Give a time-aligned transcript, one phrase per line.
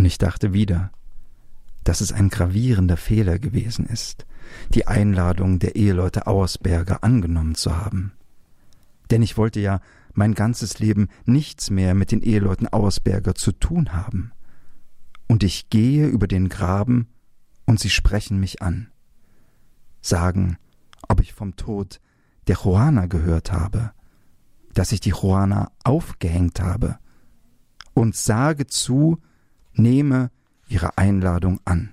[0.00, 0.92] Und ich dachte wieder,
[1.84, 4.24] dass es ein gravierender Fehler gewesen ist,
[4.72, 8.12] die Einladung der Eheleute Auersberger angenommen zu haben.
[9.10, 9.82] Denn ich wollte ja
[10.14, 14.32] mein ganzes Leben nichts mehr mit den Eheleuten Auersberger zu tun haben.
[15.28, 17.08] Und ich gehe über den Graben,
[17.66, 18.88] und sie sprechen mich an,
[20.00, 20.56] sagen,
[21.10, 22.00] ob ich vom Tod
[22.46, 23.90] der Johanna gehört habe,
[24.72, 26.98] dass ich die Johanna aufgehängt habe,
[27.92, 29.20] und sage zu,
[29.72, 30.30] nehme
[30.68, 31.92] ihre Einladung an.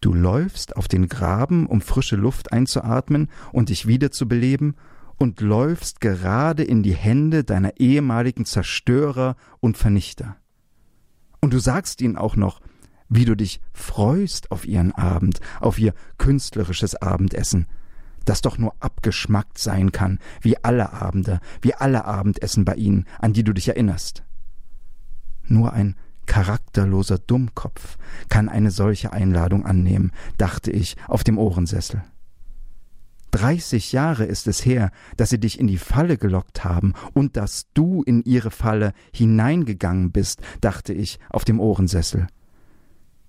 [0.00, 4.76] Du läufst auf den Graben, um frische Luft einzuatmen und dich wiederzubeleben,
[5.16, 10.36] und läufst gerade in die Hände deiner ehemaligen Zerstörer und Vernichter.
[11.40, 12.60] Und du sagst ihnen auch noch,
[13.08, 17.66] wie du dich freust auf ihren Abend, auf ihr künstlerisches Abendessen,
[18.24, 23.32] das doch nur abgeschmackt sein kann, wie alle Abende, wie alle Abendessen bei ihnen, an
[23.32, 24.24] die du dich erinnerst.
[25.46, 27.98] Nur ein charakterloser Dummkopf
[28.28, 32.02] kann eine solche Einladung annehmen, dachte ich auf dem Ohrensessel.
[33.30, 37.66] Dreißig Jahre ist es her, dass sie dich in die Falle gelockt haben und dass
[37.74, 42.28] du in ihre Falle hineingegangen bist, dachte ich auf dem Ohrensessel.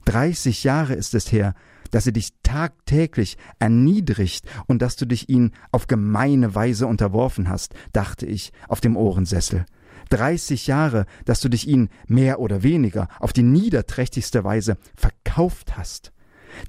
[0.05, 1.55] Dreißig Jahre ist es her,
[1.89, 7.73] dass sie dich tagtäglich erniedrigt und dass du dich ihnen auf gemeine Weise unterworfen hast,
[7.91, 9.65] dachte ich auf dem Ohrensessel.
[10.09, 16.11] 30 Jahre, dass du dich ihnen mehr oder weniger auf die niederträchtigste Weise verkauft hast.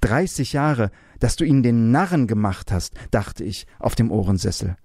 [0.01, 4.77] 30 Jahre, dass du ihnen den Narren gemacht hast, dachte ich auf dem Ohrensessel.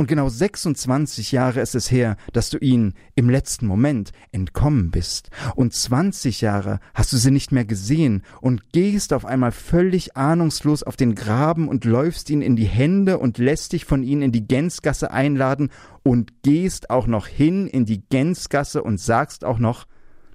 [0.00, 5.28] Und genau 26 Jahre ist es her, dass du ihnen im letzten Moment entkommen bist.
[5.56, 10.82] Und 20 Jahre hast du sie nicht mehr gesehen und gehst auf einmal völlig ahnungslos
[10.82, 14.32] auf den Graben und läufst ihnen in die Hände und lässt dich von ihnen in
[14.32, 15.68] die Gänzgasse einladen
[16.02, 19.86] und gehst auch noch hin in die Gänzgasse und sagst auch noch,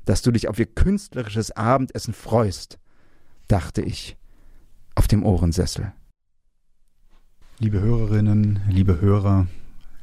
[0.06, 2.78] dass du dich auf ihr künstlerisches Abendessen freust,
[3.48, 4.16] dachte ich
[4.94, 5.92] auf dem Ohrensessel.
[7.58, 9.48] Liebe Hörerinnen, liebe Hörer,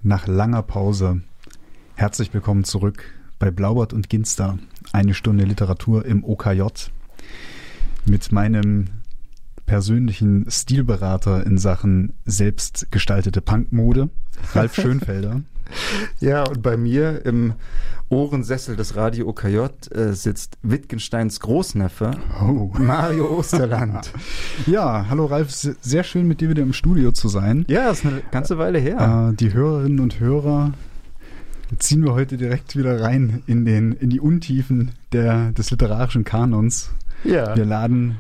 [0.03, 1.21] nach langer Pause
[1.97, 3.05] herzlich willkommen zurück
[3.39, 4.59] bei Blaubart und Ginster,
[4.93, 6.63] eine Stunde Literatur im OKJ
[8.07, 8.87] mit meinem
[9.73, 14.11] persönlichen Stilberater in Sachen selbstgestaltete Punkmode,
[14.53, 15.41] Ralf Schönfelder.
[16.21, 17.55] Ja, und bei mir im
[18.11, 19.57] Ohrensessel des Radio OKJ
[19.95, 22.11] äh, sitzt Wittgensteins Großneffe,
[22.43, 22.71] oh.
[22.79, 24.13] Mario Osterland.
[24.67, 27.65] ja, hallo Ralf, sehr schön mit dir wieder im Studio zu sein.
[27.67, 29.31] Ja, ist eine ganze Weile her.
[29.33, 30.75] Äh, die Hörerinnen und Hörer
[31.79, 36.91] ziehen wir heute direkt wieder rein in, den, in die Untiefen der, des literarischen Kanons.
[37.25, 37.57] Ja.
[37.57, 38.17] Wir laden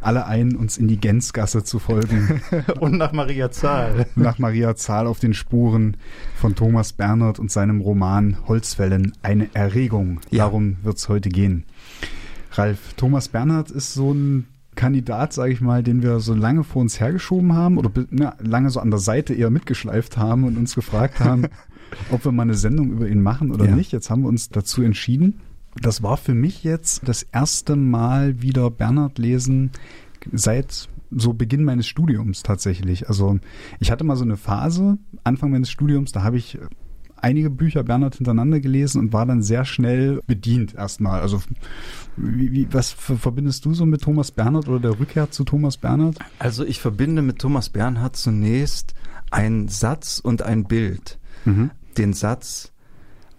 [0.00, 2.40] alle ein, uns in die Gänzgasse zu folgen.
[2.80, 4.06] und nach Maria Zahl.
[4.14, 5.96] nach Maria Zahl auf den Spuren
[6.36, 10.20] von Thomas Bernhard und seinem Roman Holzfällen eine Erregung.
[10.30, 10.44] Ja.
[10.44, 11.64] Darum wird es heute gehen.
[12.52, 14.46] Ralf, Thomas Bernhard ist so ein
[14.76, 18.70] Kandidat, sage ich mal, den wir so lange vor uns hergeschoben haben oder na, lange
[18.70, 21.46] so an der Seite eher mitgeschleift haben und uns gefragt haben,
[22.10, 23.74] ob wir mal eine Sendung über ihn machen oder ja.
[23.74, 23.92] nicht.
[23.92, 25.40] Jetzt haben wir uns dazu entschieden.
[25.82, 29.70] Das war für mich jetzt das erste Mal wieder Bernhard lesen
[30.32, 33.08] seit so Beginn meines Studiums tatsächlich.
[33.08, 33.38] Also
[33.78, 36.58] ich hatte mal so eine Phase, Anfang meines Studiums, da habe ich
[37.16, 41.20] einige Bücher Bernhard hintereinander gelesen und war dann sehr schnell bedient erstmal.
[41.20, 41.42] Also
[42.16, 46.18] wie, wie, was verbindest du so mit Thomas Bernhard oder der Rückkehr zu Thomas Bernhard?
[46.38, 48.94] Also ich verbinde mit Thomas Bernhard zunächst
[49.30, 51.18] einen Satz und ein Bild.
[51.44, 51.70] Mhm.
[51.96, 52.72] Den Satz,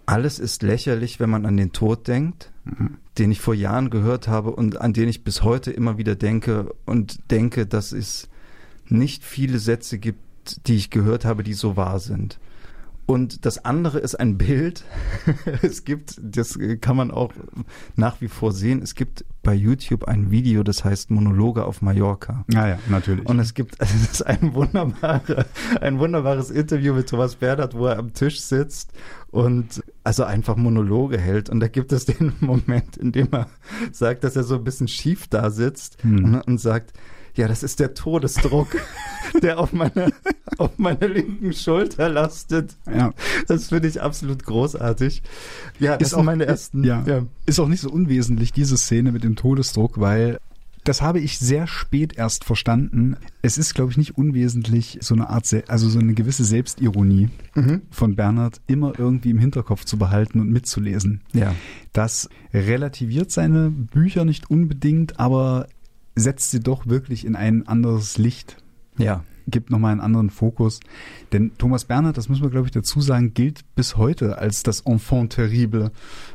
[0.08, 2.96] alles ist lächerlich, wenn man an den Tod denkt, mhm.
[3.18, 6.74] den ich vor Jahren gehört habe und an den ich bis heute immer wieder denke
[6.86, 8.28] und denke, dass es
[8.86, 12.38] nicht viele Sätze gibt, die ich gehört habe, die so wahr sind.
[13.08, 14.84] Und das andere ist ein Bild.
[15.62, 17.32] es gibt, das kann man auch
[17.96, 22.44] nach wie vor sehen, es gibt bei YouTube ein Video, das heißt Monologe auf Mallorca.
[22.52, 23.26] Ja, ja, natürlich.
[23.26, 25.46] Und es gibt, es ist ein, wunderbare,
[25.80, 28.92] ein wunderbares Interview mit Thomas Bernhard, wo er am Tisch sitzt
[29.30, 31.48] und also einfach Monologe hält.
[31.48, 33.48] Und da gibt es den Moment, in dem er
[33.90, 36.24] sagt, dass er so ein bisschen schief da sitzt hm.
[36.24, 36.92] und, und sagt,
[37.38, 38.76] ja, das ist der Todesdruck,
[39.42, 40.10] der auf meiner
[40.58, 42.76] auf meiner linken Schulter lastet.
[42.92, 43.12] Ja.
[43.46, 45.22] Das finde ich absolut großartig.
[45.78, 46.82] Ja, das ist auch, meine ersten.
[46.82, 47.22] Ja, ja.
[47.46, 50.38] Ist auch nicht so unwesentlich, diese Szene mit dem Todesdruck, weil
[50.82, 53.16] das habe ich sehr spät erst verstanden.
[53.42, 57.82] Es ist, glaube ich, nicht unwesentlich, so eine Art, also so eine gewisse Selbstironie mhm.
[57.90, 61.20] von Bernhard immer irgendwie im Hinterkopf zu behalten und mitzulesen.
[61.34, 61.54] Ja.
[61.92, 65.68] Das relativiert seine Bücher nicht unbedingt, aber
[66.18, 68.56] setzt sie doch wirklich in ein anderes Licht.
[68.96, 69.24] Ja.
[69.46, 70.80] gibt nochmal einen anderen Fokus.
[71.32, 74.80] Denn Thomas Bernhard, das müssen wir glaube ich dazu sagen, gilt bis heute als das
[74.80, 75.90] Enfant terrible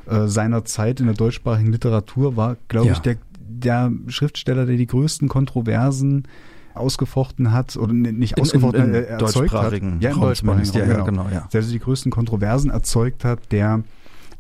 [0.08, 2.94] äh, seiner Zeit in der deutschsprachigen Literatur, war glaube ja.
[2.94, 6.28] ich der, der Schriftsteller, der die größten Kontroversen
[6.74, 9.74] ausgefochten hat oder nicht ausgefochten in, in, in äh, erzeugt hat.
[10.02, 11.04] Ja, im deutschsprachigen ja, genau.
[11.04, 11.48] genau ja.
[11.54, 13.84] Der also die größten Kontroversen erzeugt hat, der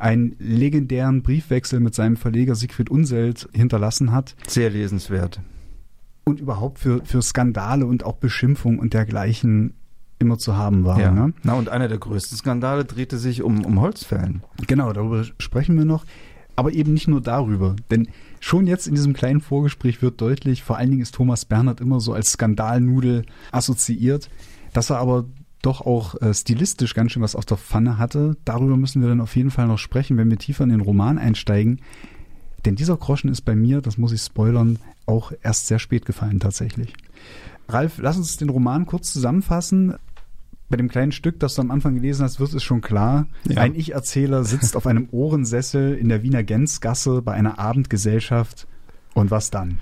[0.04, 4.36] einen legendären Briefwechsel mit seinem Verleger Siegfried Unselt hinterlassen hat.
[4.48, 5.40] Sehr lesenswert.
[6.26, 9.74] Und überhaupt für, für Skandale und auch Beschimpfung und dergleichen
[10.20, 11.00] immer zu haben war.
[11.00, 11.12] Ja.
[11.12, 11.34] Ne?
[11.44, 14.44] Na, und einer der größten Skandale drehte sich um, um Holzfällen.
[14.68, 16.06] Genau, darüber sprechen wir noch.
[16.56, 17.76] Aber eben nicht nur darüber.
[17.90, 18.10] Denn
[18.40, 22.00] schon jetzt in diesem kleinen Vorgespräch wird deutlich, vor allen Dingen ist Thomas Bernhard immer
[22.00, 24.30] so als Skandalnudel assoziiert,
[24.74, 25.26] dass er aber
[25.64, 28.38] doch auch äh, stilistisch ganz schön was auf der Pfanne hatte.
[28.46, 31.18] Darüber müssen wir dann auf jeden Fall noch sprechen, wenn wir tiefer in den Roman
[31.18, 31.82] einsteigen.
[32.66, 36.40] Denn dieser Groschen ist bei mir, das muss ich spoilern, auch erst sehr spät gefallen
[36.40, 36.94] tatsächlich.
[37.68, 39.96] Ralf, lass uns den Roman kurz zusammenfassen.
[40.70, 43.28] Bei dem kleinen Stück, das du am Anfang gelesen hast, wird es schon klar.
[43.48, 43.62] Ja.
[43.62, 48.68] Ein Ich-Erzähler sitzt auf einem Ohrensessel in der Wiener Gänzgasse bei einer Abendgesellschaft.
[49.14, 49.80] Und was dann?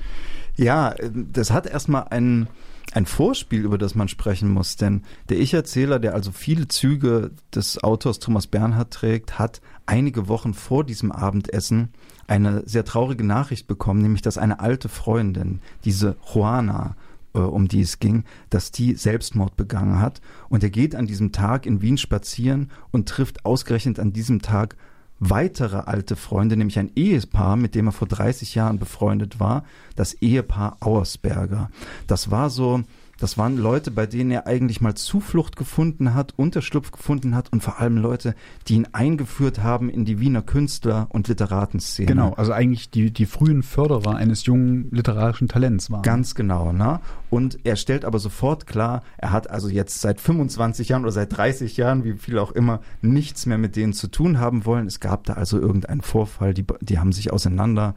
[0.57, 2.47] Ja, das hat erstmal einen
[2.93, 4.75] ein Vorspiel, über das man sprechen muss.
[4.75, 10.53] Denn der Ich-Erzähler, der also viele Züge des Autors Thomas Bernhard trägt, hat einige Wochen
[10.53, 11.89] vor diesem Abendessen
[12.27, 16.95] eine sehr traurige Nachricht bekommen, nämlich dass eine alte Freundin, diese Juana,
[17.33, 20.21] äh, um die es ging, dass die Selbstmord begangen hat.
[20.49, 24.75] Und er geht an diesem Tag in Wien spazieren und trifft ausgerechnet an diesem Tag
[25.21, 29.63] weitere alte Freunde, nämlich ein Ehepaar, mit dem er vor 30 Jahren befreundet war,
[29.95, 31.69] das Ehepaar Auersberger.
[32.07, 32.81] Das war so
[33.21, 37.61] das waren Leute, bei denen er eigentlich mal Zuflucht gefunden hat, Unterschlupf gefunden hat und
[37.61, 38.33] vor allem Leute,
[38.67, 42.07] die ihn eingeführt haben in die Wiener Künstler- und Literatenszene.
[42.07, 46.01] Genau, also eigentlich die, die frühen Förderer eines jungen literarischen Talents waren.
[46.01, 46.99] Ganz genau, ne?
[47.29, 51.37] Und er stellt aber sofort klar, er hat also jetzt seit 25 Jahren oder seit
[51.37, 54.87] 30 Jahren, wie viel auch immer, nichts mehr mit denen zu tun haben wollen.
[54.87, 57.93] Es gab da also irgendeinen Vorfall, die, die haben sich auseinander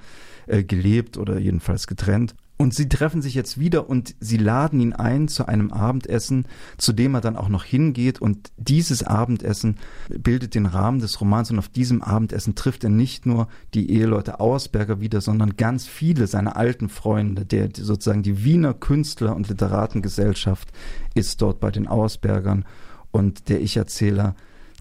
[0.46, 2.34] äh, gelebt oder jedenfalls getrennt.
[2.56, 6.46] Und sie treffen sich jetzt wieder und sie laden ihn ein zu einem Abendessen,
[6.78, 8.20] zu dem er dann auch noch hingeht.
[8.20, 9.76] Und dieses Abendessen
[10.08, 11.50] bildet den Rahmen des Romans.
[11.50, 16.28] Und auf diesem Abendessen trifft er nicht nur die Eheleute Auersberger wieder, sondern ganz viele
[16.28, 17.44] seiner alten Freunde.
[17.44, 20.70] Der sozusagen die Wiener Künstler- und Literatengesellschaft
[21.14, 22.64] ist dort bei den Auersbergern.
[23.10, 24.36] Und der Ich-Erzähler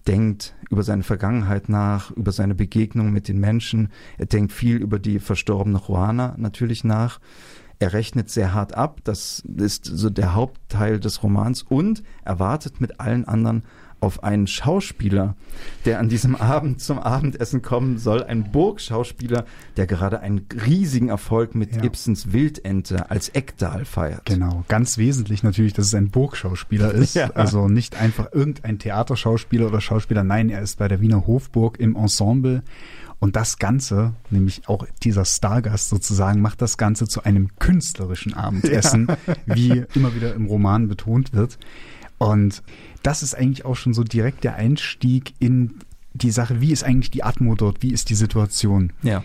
[0.06, 3.88] denkt über seine Vergangenheit nach, über seine Begegnung mit den Menschen.
[4.18, 7.20] Er denkt viel über die verstorbene Juana natürlich nach.
[7.84, 12.80] Er rechnet sehr hart ab, das ist so der Hauptteil des Romans und er wartet
[12.80, 13.62] mit allen anderen
[14.00, 15.36] auf einen Schauspieler,
[15.84, 18.24] der an diesem Abend zum Abendessen kommen soll.
[18.24, 19.44] Ein Burgschauspieler,
[19.76, 21.84] der gerade einen riesigen Erfolg mit ja.
[21.84, 24.24] Ibsens Wildente als Eckdahl feiert.
[24.24, 27.14] Genau, ganz wesentlich natürlich, dass es ein Burgschauspieler ist.
[27.24, 27.30] Ja.
[27.34, 30.24] Also nicht einfach irgendein Theaterschauspieler oder Schauspieler.
[30.24, 32.62] Nein, er ist bei der Wiener Hofburg im Ensemble
[33.24, 39.08] und das Ganze, nämlich auch dieser Stargast sozusagen, macht das Ganze zu einem künstlerischen Abendessen,
[39.08, 39.34] ja.
[39.46, 41.58] wie immer wieder im Roman betont wird.
[42.18, 42.62] Und
[43.02, 45.78] das ist eigentlich auch schon so direkt der Einstieg in
[46.12, 48.92] die Sache, wie ist eigentlich die Atmo dort, wie ist die Situation.
[49.02, 49.24] Ja.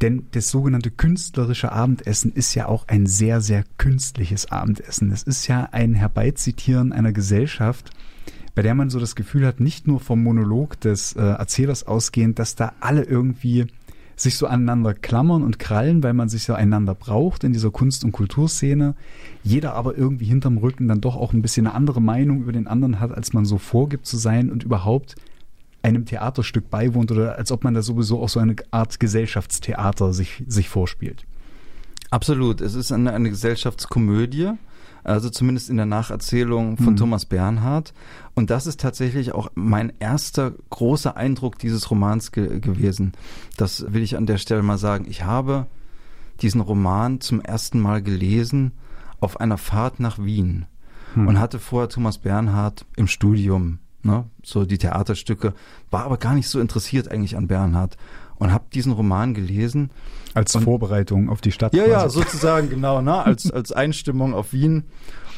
[0.00, 5.10] Denn das sogenannte künstlerische Abendessen ist ja auch ein sehr, sehr künstliches Abendessen.
[5.10, 7.90] Es ist ja ein Herbeizitieren einer Gesellschaft,
[8.54, 12.38] bei der man so das Gefühl hat, nicht nur vom Monolog des äh, Erzählers ausgehend,
[12.38, 13.66] dass da alle irgendwie
[14.16, 18.04] sich so aneinander klammern und krallen, weil man sich so einander braucht in dieser Kunst-
[18.04, 18.94] und Kulturszene.
[19.42, 22.66] Jeder aber irgendwie hinterm Rücken dann doch auch ein bisschen eine andere Meinung über den
[22.66, 25.16] anderen hat, als man so vorgibt zu sein und überhaupt
[25.82, 30.44] einem Theaterstück beiwohnt oder als ob man da sowieso auch so eine Art Gesellschaftstheater sich,
[30.46, 31.24] sich vorspielt.
[32.10, 32.60] Absolut.
[32.60, 34.52] Es ist eine, eine Gesellschaftskomödie
[35.04, 36.96] also zumindest in der Nacherzählung von mhm.
[36.96, 37.92] Thomas Bernhard.
[38.34, 43.12] Und das ist tatsächlich auch mein erster großer Eindruck dieses Romans ge gewesen.
[43.56, 45.06] Das will ich an der Stelle mal sagen.
[45.08, 45.66] Ich habe
[46.40, 48.72] diesen Roman zum ersten Mal gelesen
[49.20, 50.66] auf einer Fahrt nach Wien
[51.14, 51.28] mhm.
[51.28, 55.54] und hatte vorher Thomas Bernhard im Studium, ne, so die Theaterstücke,
[55.90, 57.96] war aber gar nicht so interessiert eigentlich an Bernhard
[58.42, 59.90] und habe diesen Roman gelesen.
[60.34, 61.74] Als und, Vorbereitung auf die Stadt.
[61.74, 61.92] Ja, quasi.
[61.92, 63.24] ja, sozusagen, genau, ne?
[63.24, 64.84] als, als Einstimmung auf Wien.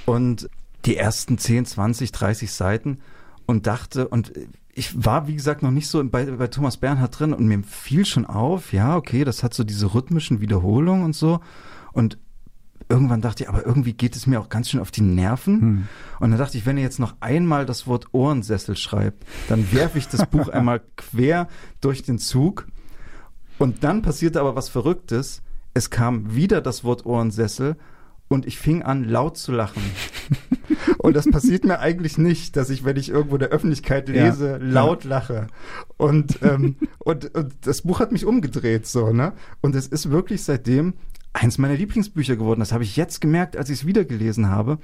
[0.07, 0.49] Und
[0.87, 2.99] die ersten 10, 20, 30 Seiten
[3.45, 4.33] und dachte, und
[4.73, 8.07] ich war, wie gesagt, noch nicht so bei, bei Thomas Bernhard drin und mir fiel
[8.07, 11.41] schon auf, ja, okay, das hat so diese rhythmischen Wiederholungen und so.
[11.93, 12.17] Und
[12.89, 15.61] irgendwann dachte ich, aber irgendwie geht es mir auch ganz schön auf die Nerven.
[15.61, 15.89] Hm.
[16.21, 19.99] Und dann dachte ich, wenn er jetzt noch einmal das Wort Ohrensessel schreibt, dann werfe
[19.99, 21.49] ich das Buch einmal quer
[21.83, 22.67] durch den Zug
[23.59, 25.43] und dann passierte aber was Verrücktes.
[25.75, 27.77] Es kam wieder das Wort Ohrensessel
[28.29, 29.83] und ich fing an, laut zu lachen.
[30.99, 34.51] und das passiert mir eigentlich nicht, dass ich, wenn ich irgendwo in der Öffentlichkeit lese,
[34.53, 34.57] ja.
[34.59, 35.49] laut lache.
[35.97, 39.33] Und, ähm, und, und das Buch hat mich umgedreht, so, ne?
[39.61, 40.95] Und es ist wirklich seitdem
[41.33, 42.61] eins meiner Lieblingsbücher geworden.
[42.61, 44.79] Das habe ich jetzt gemerkt, als ich es wieder gelesen habe.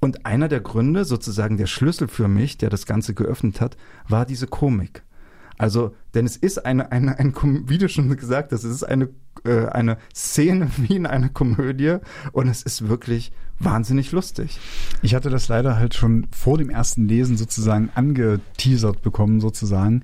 [0.00, 3.76] Und einer der Gründe, sozusagen der Schlüssel für mich, der das Ganze geöffnet hat,
[4.08, 5.04] war diese Komik.
[5.58, 7.34] Also, denn es ist eine, eine, ein,
[7.66, 9.08] wie du schon gesagt hast, es ist eine,
[9.44, 11.96] äh, eine Szene wie in einer Komödie
[12.32, 14.58] und es ist wirklich wahnsinnig lustig.
[15.02, 20.02] Ich hatte das leider halt schon vor dem ersten Lesen sozusagen angeteasert bekommen, sozusagen.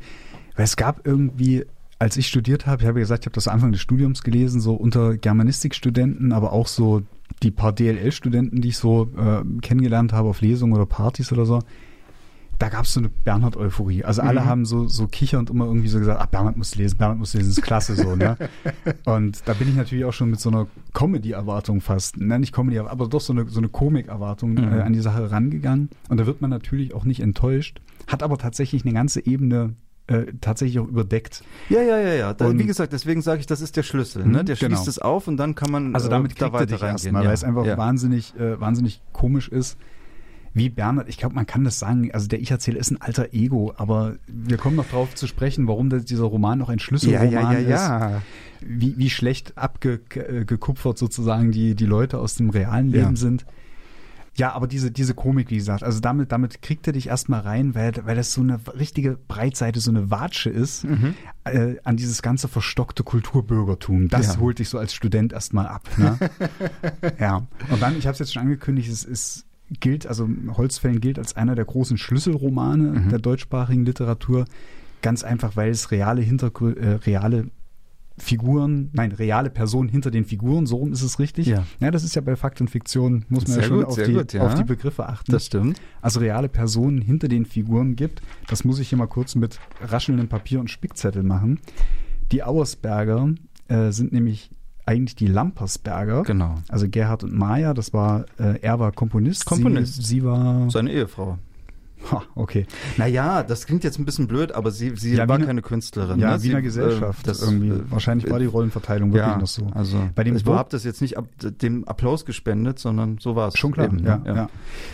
[0.55, 1.65] Weil es gab irgendwie
[1.99, 4.75] als ich studiert habe, ich habe gesagt, ich habe das Anfang des Studiums gelesen, so
[4.75, 7.03] unter Germanistikstudenten, aber auch so
[7.43, 11.61] die paar DLL-Studenten, die ich so äh, kennengelernt habe auf Lesungen oder Partys oder so,
[12.59, 14.05] da gab es so eine Bernhard-Euphorie.
[14.05, 14.47] Also alle mhm.
[14.47, 17.51] haben so, so kichernd immer irgendwie so gesagt, ach, Bernhard muss lesen, Bernhard muss lesen,
[17.51, 18.37] ist klasse so, ne?
[19.05, 22.79] Und da bin ich natürlich auch schon mit so einer Comedy-Erwartung fast, ne, nicht Comedy,
[22.79, 24.73] aber doch so eine, so eine Komik-Erwartung mhm.
[24.73, 25.91] äh, an die Sache rangegangen.
[26.09, 29.75] Und da wird man natürlich auch nicht enttäuscht, hat aber tatsächlich eine ganze Ebene
[30.09, 31.45] äh, tatsächlich auch überdeckt.
[31.69, 32.35] Ja, ja, ja, ja.
[32.35, 34.25] Da, wie gesagt, deswegen sage ich, das ist der Schlüssel.
[34.27, 34.41] Ne?
[34.41, 34.75] Mhm, der genau.
[34.75, 36.91] schließt es auf und dann kann man also damit äh, da weiter reingehen.
[36.91, 37.29] Erstmal, ja.
[37.29, 37.77] Weil es einfach ja.
[37.77, 39.77] wahnsinnig, äh, wahnsinnig komisch ist.
[40.55, 43.73] Wie Bernhard, ich glaube, man kann das sagen, also der Ich-Erzähler ist ein alter Ego,
[43.77, 47.59] aber wir kommen noch darauf zu sprechen, warum dieser Roman noch ein Schlüsselroman ja, ja,
[47.59, 48.17] ja, ja.
[48.17, 48.23] ist.
[48.61, 53.47] Wie, wie schlecht abgekupfert äh, sozusagen die, die Leute aus dem realen Leben sind.
[54.39, 57.75] Ja, aber diese, diese Komik, wie gesagt, also damit, damit kriegt er dich erstmal rein,
[57.75, 61.15] weil, weil das so eine richtige Breitseite, so eine Watsche ist, mhm.
[61.43, 64.09] äh, an dieses ganze verstockte Kulturbürgertum.
[64.09, 64.41] Das ja.
[64.41, 65.89] holt dich so als Student erstmal ab.
[65.97, 66.17] Ne?
[67.19, 67.49] ja.
[67.69, 69.48] Und dann, ich habe es jetzt schon angekündigt, es ist
[69.81, 73.09] gilt, also Holzfällen gilt als einer der großen Schlüsselromane mhm.
[73.09, 74.45] der deutschsprachigen Literatur.
[75.03, 77.51] Ganz einfach, weil es reale Hintergründe, äh, reale
[78.21, 81.47] Figuren, nein, reale Personen hinter den Figuren, so rum ist es richtig.
[81.47, 83.87] Ja, ja das ist ja bei Fakt und Fiktion, muss man sehr ja schon gut,
[83.87, 84.43] auf, die, gut, ja.
[84.43, 85.31] auf die Begriffe achten.
[85.31, 85.81] Das stimmt.
[86.03, 88.21] Also reale Personen hinter den Figuren gibt.
[88.49, 91.61] Das muss ich hier mal kurz mit raschelndem Papier und Spickzettel machen.
[92.33, 93.35] Die Auersberger
[93.69, 94.51] äh, sind nämlich
[94.89, 96.23] eigentlich die Lampersberger.
[96.23, 96.57] Genau.
[96.69, 99.45] Also Gerhard und Maja, das war, äh, er war Komponist.
[99.45, 99.97] Komponist.
[99.97, 100.71] Sie, sie war.
[100.71, 101.39] Seine Ehefrau.
[102.11, 102.67] Ha, okay.
[102.97, 106.21] Naja, das klingt jetzt ein bisschen blöd, aber sie, sie ja, war Wiener, keine Künstlerin.
[106.21, 106.43] Ja, ne?
[106.43, 107.27] Wiener sie, Gesellschaft.
[107.27, 107.71] Äh, das, irgendwie.
[107.71, 109.67] Äh, Wahrscheinlich war die Rollenverteilung wirklich ja, noch so.
[109.75, 113.49] Also bei dem ich habe das jetzt nicht ab dem Applaus gespendet, sondern so war
[113.49, 113.59] es.
[113.59, 114.35] Schon klar, eben, ja, ja.
[114.35, 114.51] ja.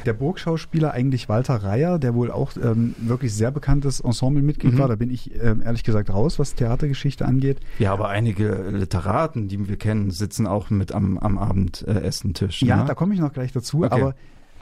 [0.06, 4.78] Der Burgschauspieler eigentlich Walter Reier, der wohl auch ähm, wirklich sehr bekanntes Ensemblemitglied mhm.
[4.78, 4.88] war.
[4.88, 7.61] Da bin ich ähm, ehrlich gesagt raus, was Theatergeschichte angeht.
[7.78, 12.62] Ja, aber einige Literaten, die wir kennen, sitzen auch mit am, am Abendessentisch.
[12.62, 12.84] Äh, ja, ne?
[12.87, 13.84] da komme ich noch gleich dazu.
[13.84, 13.92] Okay.
[13.92, 14.14] Aber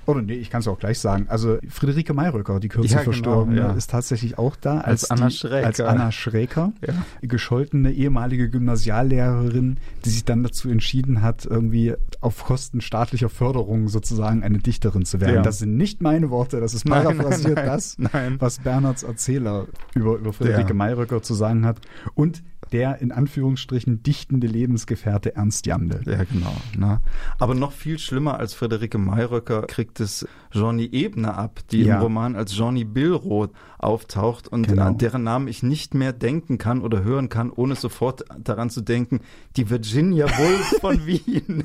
[0.07, 1.27] oder nee, ich kann es auch gleich sagen.
[1.29, 3.73] Also Friederike Mayröcker, die kürzlich ja, genau, verstorben, ja.
[3.73, 5.67] ist tatsächlich auch da als, als Anna die, Schräker.
[5.67, 6.95] Als Anna Schräker, ja.
[7.23, 14.43] gescholtene ehemalige Gymnasiallehrerin, die sich dann dazu entschieden hat, irgendwie auf Kosten staatlicher Förderung sozusagen
[14.43, 15.43] eine Dichterin zu werden.
[15.43, 18.37] Das sind nicht meine Worte, das ist paraphrasiert nein, nein, das, nein.
[18.41, 20.75] was Bernhards Erzähler über, über Friederike.
[20.75, 21.81] Mayröcker zu sagen hat.
[22.15, 26.01] Und der in Anführungsstrichen dichtende Lebensgefährte Ernst Jandl.
[26.11, 26.55] Ja, genau.
[26.77, 27.01] Ne?
[27.39, 31.97] Aber noch viel schlimmer als Friederike Mayröcker kriegt es Johnny Ebner ab, die ja.
[31.97, 34.85] im Roman als Johnny Billroth auftaucht und genau.
[34.85, 38.81] an deren Namen ich nicht mehr denken kann oder hören kann, ohne sofort daran zu
[38.81, 39.21] denken,
[39.57, 41.65] die Virginia Woolf von Wien.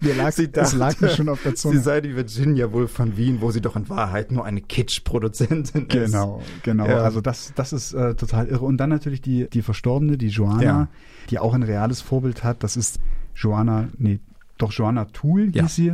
[0.00, 1.76] Mir lag, sie dachte, lag mir schon auf der Zunge.
[1.76, 5.86] Sie sei die Virginia Woolf von Wien, wo sie doch in Wahrheit nur eine Kitsch-Produzentin
[5.86, 5.88] ist.
[5.88, 6.86] Genau, genau.
[6.86, 6.98] Ja.
[6.98, 8.64] Also das, das ist äh, total irre.
[8.64, 10.88] Und dann natürlich die, die Verstorbene, die Joanna, ja.
[11.30, 12.62] die auch ein reales Vorbild hat.
[12.62, 13.00] Das ist
[13.34, 14.20] Joanna, nee,
[14.58, 15.68] doch Joanna Thul hieß ja.
[15.68, 15.92] sie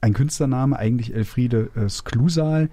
[0.00, 2.70] ein Künstlername, eigentlich Elfriede äh, Sklusal,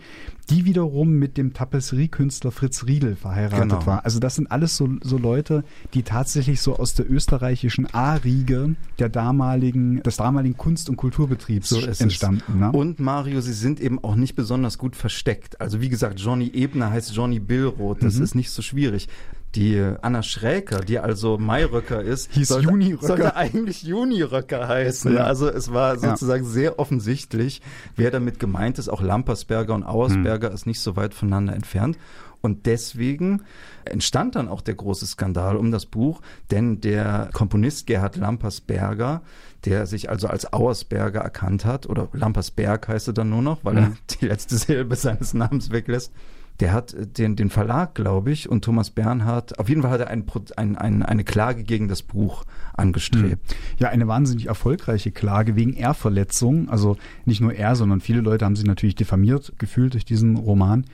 [0.49, 3.85] die wiederum mit dem Tapezeriekünstler Fritz Riedel verheiratet genau.
[3.85, 4.05] war.
[4.05, 9.09] Also das sind alles so, so Leute, die tatsächlich so aus der österreichischen A-Riege der
[9.09, 12.59] damaligen, des damaligen Kunst- und Kulturbetriebs so entstanden.
[12.59, 12.71] Ne?
[12.71, 15.59] Und Mario, sie sind eben auch nicht besonders gut versteckt.
[15.59, 18.03] Also wie gesagt, Johnny Ebner heißt Johnny Billroth.
[18.03, 18.23] Das mhm.
[18.23, 19.09] ist nicht so schwierig.
[19.55, 23.07] Die Anna Schräker, die also Mairöcker ist, Hieß sollte, Juniröcker.
[23.07, 25.15] sollte eigentlich Juniröcker heißen.
[25.15, 25.23] Ja.
[25.23, 26.49] Also es war sozusagen ja.
[26.49, 27.61] sehr offensichtlich,
[27.95, 28.89] wer damit gemeint ist.
[28.89, 30.55] Auch Lampersberger und Auersberger hm.
[30.55, 31.97] ist nicht so weit voneinander entfernt.
[32.41, 33.41] Und deswegen
[33.85, 39.21] entstand dann auch der große Skandal um das Buch, denn der Komponist Gerhard Lampersberger,
[39.65, 43.77] der sich also als Auersberger erkannt hat, oder Lampersberg heißt er dann nur noch, weil
[43.77, 46.13] er die letzte Silbe seines Namens weglässt,
[46.59, 50.01] der hat äh, den, den Verlag, glaube ich, und Thomas Bernhard, auf jeden Fall hat
[50.01, 53.51] er ein, ein, ein, eine Klage gegen das Buch angestrebt.
[53.51, 53.57] Hm.
[53.79, 56.69] Ja, eine wahnsinnig erfolgreiche Klage wegen Ehrverletzung.
[56.69, 60.85] Also nicht nur er, sondern viele Leute haben sich natürlich diffamiert gefühlt durch diesen Roman.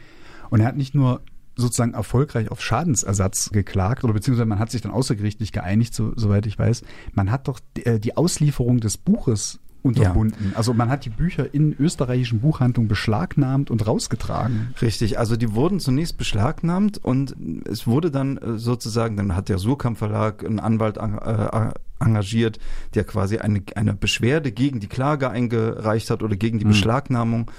[0.49, 1.21] Und er hat nicht nur
[1.55, 6.45] sozusagen erfolgreich auf Schadensersatz geklagt oder beziehungsweise man hat sich dann außergerichtlich geeinigt, so, soweit
[6.45, 6.83] ich weiß.
[7.13, 10.51] Man hat doch äh, die Auslieferung des Buches unterbunden.
[10.51, 10.57] Ja.
[10.57, 14.73] Also man hat die Bücher in österreichischen Buchhandlungen beschlagnahmt und rausgetragen.
[14.81, 17.35] Richtig, also die wurden zunächst beschlagnahmt und
[17.69, 22.59] es wurde dann äh, sozusagen, dann hat der Surkamp Verlag einen Anwalt äh, engagiert,
[22.95, 26.69] der quasi eine, eine Beschwerde gegen die Klage eingereicht hat oder gegen die mhm.
[26.69, 27.51] Beschlagnahmung.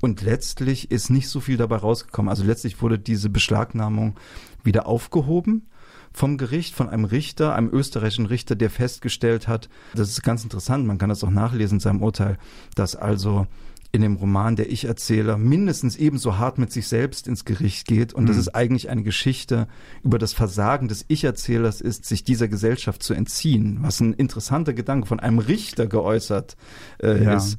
[0.00, 2.28] Und letztlich ist nicht so viel dabei rausgekommen.
[2.28, 4.16] Also letztlich wurde diese Beschlagnahmung
[4.62, 5.66] wieder aufgehoben
[6.12, 10.86] vom Gericht, von einem Richter, einem österreichischen Richter, der festgestellt hat, das ist ganz interessant,
[10.86, 12.38] man kann das auch nachlesen in seinem Urteil,
[12.74, 13.46] dass also
[13.92, 18.24] in dem Roman der Ich-Erzähler mindestens ebenso hart mit sich selbst ins Gericht geht und
[18.24, 18.28] mhm.
[18.28, 19.66] dass es eigentlich eine Geschichte
[20.04, 25.06] über das Versagen des Ich-Erzählers ist, sich dieser Gesellschaft zu entziehen, was ein interessanter Gedanke
[25.06, 26.56] von einem Richter geäußert
[27.02, 27.34] äh, ja.
[27.34, 27.58] ist.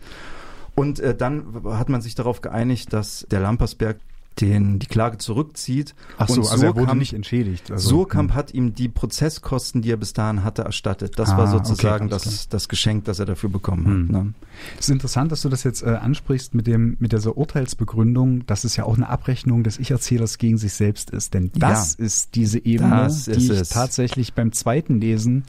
[0.74, 3.98] Und äh, dann hat man sich darauf geeinigt, dass der Lampersberg
[4.40, 5.94] den die Klage zurückzieht.
[6.18, 7.70] Ach so, und also er wurde nicht entschädigt.
[7.70, 8.36] Also, Surkamp hm.
[8.36, 11.20] hat ihm die Prozesskosten, die er bis dahin hatte, erstattet.
[11.20, 14.04] Das ah, war sozusagen okay, das, das Geschenk, das er dafür bekommen hm.
[14.04, 14.24] hat.
[14.24, 14.34] Ne?
[14.80, 18.64] Es ist interessant, dass du das jetzt äh, ansprichst mit dem mit dieser Urteilsbegründung, dass
[18.64, 21.34] es ja auch eine Abrechnung des Ich-Erzählers gegen sich selbst ist.
[21.34, 23.70] Denn das ja, ist diese Ebene, die ich es.
[23.70, 25.44] tatsächlich beim zweiten Lesen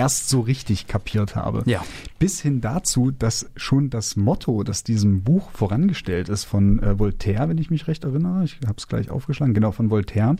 [0.00, 1.62] erst so richtig kapiert habe.
[1.66, 1.84] Ja.
[2.18, 7.50] Bis hin dazu, dass schon das Motto, das diesem Buch vorangestellt ist von äh, Voltaire,
[7.50, 10.36] wenn ich mich recht erinnere, ich habe es gleich aufgeschlagen, genau von Voltaire,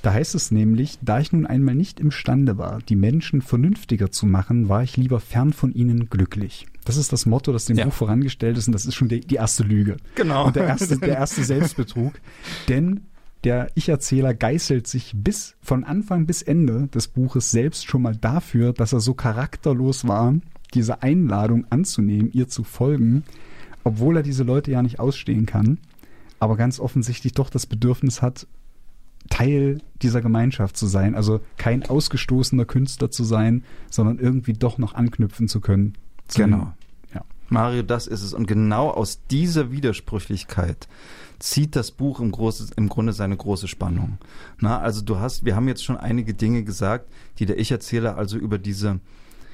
[0.00, 4.24] da heißt es nämlich, da ich nun einmal nicht imstande war, die Menschen vernünftiger zu
[4.24, 6.66] machen, war ich lieber fern von ihnen glücklich.
[6.86, 7.84] Das ist das Motto, das dem ja.
[7.84, 9.98] Buch vorangestellt ist und das ist schon die, die erste Lüge.
[10.14, 10.46] Genau.
[10.46, 12.14] Und der erste, der erste Selbstbetrug.
[12.68, 13.02] Denn
[13.44, 18.72] der Ich-Erzähler geißelt sich bis von Anfang bis Ende des Buches selbst schon mal dafür,
[18.72, 20.34] dass er so charakterlos war,
[20.74, 23.24] diese Einladung anzunehmen, ihr zu folgen,
[23.82, 25.78] obwohl er diese Leute ja nicht ausstehen kann,
[26.38, 28.46] aber ganz offensichtlich doch das Bedürfnis hat,
[29.28, 34.94] Teil dieser Gemeinschaft zu sein, also kein ausgestoßener Künstler zu sein, sondern irgendwie doch noch
[34.94, 35.94] anknüpfen zu können.
[36.34, 36.72] Genau.
[37.50, 38.32] Mario, das ist es.
[38.32, 40.88] Und genau aus dieser Widersprüchlichkeit
[41.38, 44.18] zieht das Buch im, große, im Grunde seine große Spannung.
[44.58, 48.38] Na, also du hast, wir haben jetzt schon einige Dinge gesagt, die der Ich-Erzähler also
[48.38, 49.00] über diese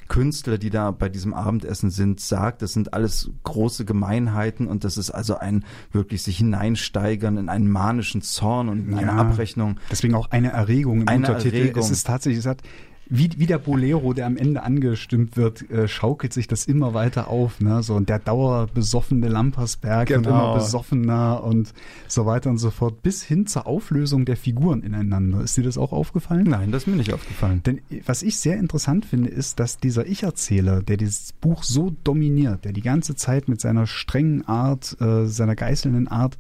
[0.09, 4.99] Künstler, die da bei diesem Abendessen sind, sagt, das sind alles große Gemeinheiten und das
[4.99, 9.79] ist also ein wirklich sich hineinsteigern in einen manischen Zorn und in ja, eine Abrechnung.
[9.91, 11.57] Deswegen auch eine Erregung im eine Untertitel.
[11.57, 11.83] Erregung.
[11.83, 12.63] Es ist tatsächlich, es hat
[13.09, 17.29] wie, wie der Bolero, der am Ende angestimmt wird, äh, schaukelt sich das immer weiter
[17.29, 17.61] auf.
[17.61, 17.83] Ne?
[17.83, 20.25] So, und der dauerbesoffene Lampersberg genau.
[20.25, 21.73] wird immer besoffener und
[22.09, 25.41] so weiter und so fort, bis hin zur Auflösung der Figuren ineinander.
[25.41, 26.45] Ist dir das auch aufgefallen?
[26.49, 27.63] Nein, das ist mir nicht aufgefallen.
[27.65, 32.65] Denn was ich sehr interessant finde, ist, dass dieser Ich-Erzähler, der dieses Buch so dominiert,
[32.65, 36.39] der die ganze Zeit mit seiner strengen Art, äh, seiner geißelnden Art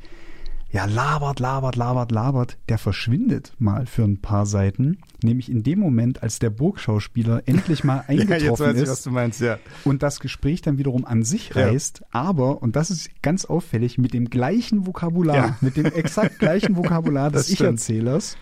[0.73, 5.79] ja, labert, labert, labert, labert, der verschwindet mal für ein paar Seiten, nämlich in dem
[5.79, 9.59] Moment, als der Burgschauspieler endlich mal eingetroffen ja, jetzt weiß ich, ist du meinst, ja.
[9.85, 12.07] und das Gespräch dann wiederum an sich reißt, ja.
[12.13, 15.57] aber, und das ist ganz auffällig, mit dem gleichen Vokabular, ja.
[15.61, 18.37] mit dem exakt gleichen Vokabular des Ich-Erzählers,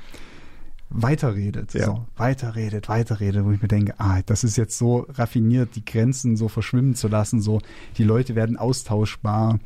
[0.90, 1.86] weiterredet, ja.
[1.86, 6.36] so, weiterredet, weiterredet, wo ich mir denke, ah, das ist jetzt so raffiniert, die Grenzen
[6.36, 7.60] so verschwimmen zu lassen, so,
[7.98, 9.58] die Leute werden austauschbar,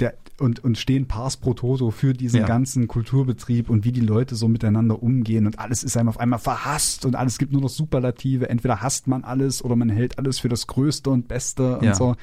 [0.00, 2.46] der, und, und stehen pars pro toto für diesen ja.
[2.46, 6.38] ganzen Kulturbetrieb und wie die Leute so miteinander umgehen und alles ist einem auf einmal
[6.38, 8.48] verhasst und alles gibt nur noch Superlative.
[8.50, 11.90] Entweder hasst man alles oder man hält alles für das Größte und Beste ja.
[11.90, 12.16] und so.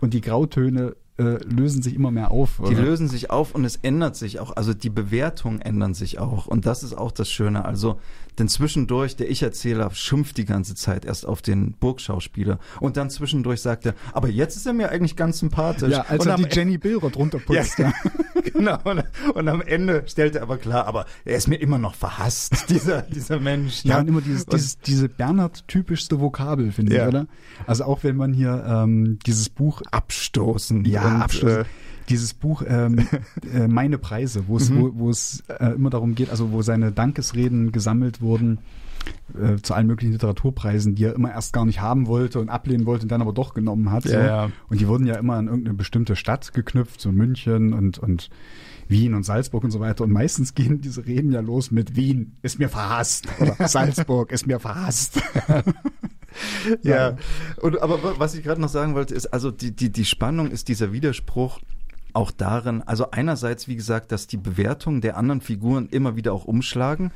[0.00, 2.60] Und die Grautöne äh, lösen sich immer mehr auf.
[2.60, 2.70] Oder?
[2.70, 4.56] Die lösen sich auf und es ändert sich auch.
[4.56, 6.46] Also die Bewertungen ändern sich auch.
[6.46, 7.64] Und das ist auch das Schöne.
[7.64, 7.98] Also
[8.38, 12.58] denn zwischendurch, der Ich-Erzähler schimpft die ganze Zeit erst auf den Burgschauspieler.
[12.80, 15.92] Und dann zwischendurch sagt er, aber jetzt ist er mir eigentlich ganz sympathisch.
[15.92, 17.78] Ja, als und er die Jenny Billroth runterputzt.
[17.86, 17.92] Ja,
[18.52, 18.78] genau.
[18.84, 22.66] Und, und, am Ende stellt er aber klar, aber er ist mir immer noch verhasst,
[22.68, 23.84] dieser, dieser Mensch.
[23.84, 24.00] Ja, ne?
[24.02, 27.02] und immer dieses, dieses, diese Bernhard-typischste Vokabel, finde ja.
[27.02, 27.26] ich, oder?
[27.66, 30.84] Also auch wenn man hier ähm, dieses Buch abstoßen.
[30.84, 31.42] Ja, und.
[31.42, 31.64] Äh,
[32.08, 33.04] dieses Buch ähm,
[33.52, 34.92] äh, Meine Preise, wo es, mhm.
[34.94, 38.60] wo, äh, immer darum geht, also wo seine Dankesreden gesammelt wurden
[39.34, 42.86] äh, zu allen möglichen Literaturpreisen, die er immer erst gar nicht haben wollte und ablehnen
[42.86, 44.04] wollte und dann aber doch genommen hat.
[44.04, 44.18] Ja, so.
[44.18, 44.50] ja.
[44.68, 48.30] Und die wurden ja immer an irgendeine bestimmte Stadt geknüpft, so München und, und
[48.88, 50.04] Wien und Salzburg und so weiter.
[50.04, 54.46] Und meistens gehen diese Reden ja los mit Wien ist mir verhasst oder Salzburg ist
[54.46, 55.20] mir verhasst.
[56.82, 57.16] ja.
[57.60, 60.68] Und, aber was ich gerade noch sagen wollte, ist, also die, die, die Spannung ist
[60.68, 61.60] dieser Widerspruch
[62.16, 66.46] auch darin, also einerseits, wie gesagt, dass die Bewertungen der anderen Figuren immer wieder auch
[66.46, 67.12] umschlagen.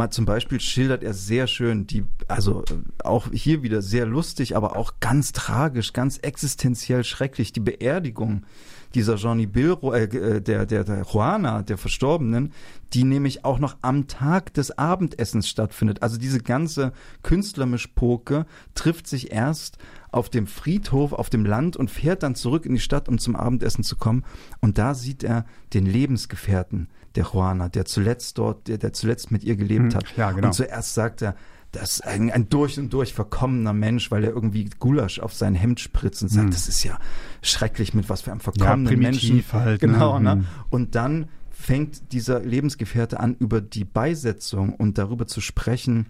[0.00, 4.56] Mal zum Beispiel schildert er sehr schön die, also äh, auch hier wieder sehr lustig,
[4.56, 8.46] aber auch ganz tragisch, ganz existenziell schrecklich, die Beerdigung
[8.94, 12.54] dieser Johnny Bilro, äh, äh, der, der, der Juana, der Verstorbenen,
[12.94, 16.02] die nämlich auch noch am Tag des Abendessens stattfindet.
[16.02, 19.76] Also diese ganze Künstlermischpoke trifft sich erst
[20.12, 23.36] auf dem Friedhof, auf dem Land und fährt dann zurück in die Stadt, um zum
[23.36, 24.24] Abendessen zu kommen.
[24.62, 29.44] Und da sieht er den Lebensgefährten der Juana, der zuletzt dort, der, der zuletzt mit
[29.44, 30.16] ihr gelebt hm, hat.
[30.16, 30.48] Ja, genau.
[30.48, 31.34] Und zuerst sagt er,
[31.72, 35.54] das ist ein, ein durch und durch verkommener Mensch, weil er irgendwie Gulasch auf sein
[35.54, 36.50] Hemd spritzt und sagt, hm.
[36.50, 36.98] das ist ja
[37.42, 39.44] schrecklich mit was für einem verkommenen ja, Menschen.
[39.52, 40.36] Halt, genau, ne?
[40.36, 40.44] ne?
[40.68, 46.06] Und dann fängt dieser Lebensgefährte an, über die Beisetzung und darüber zu sprechen,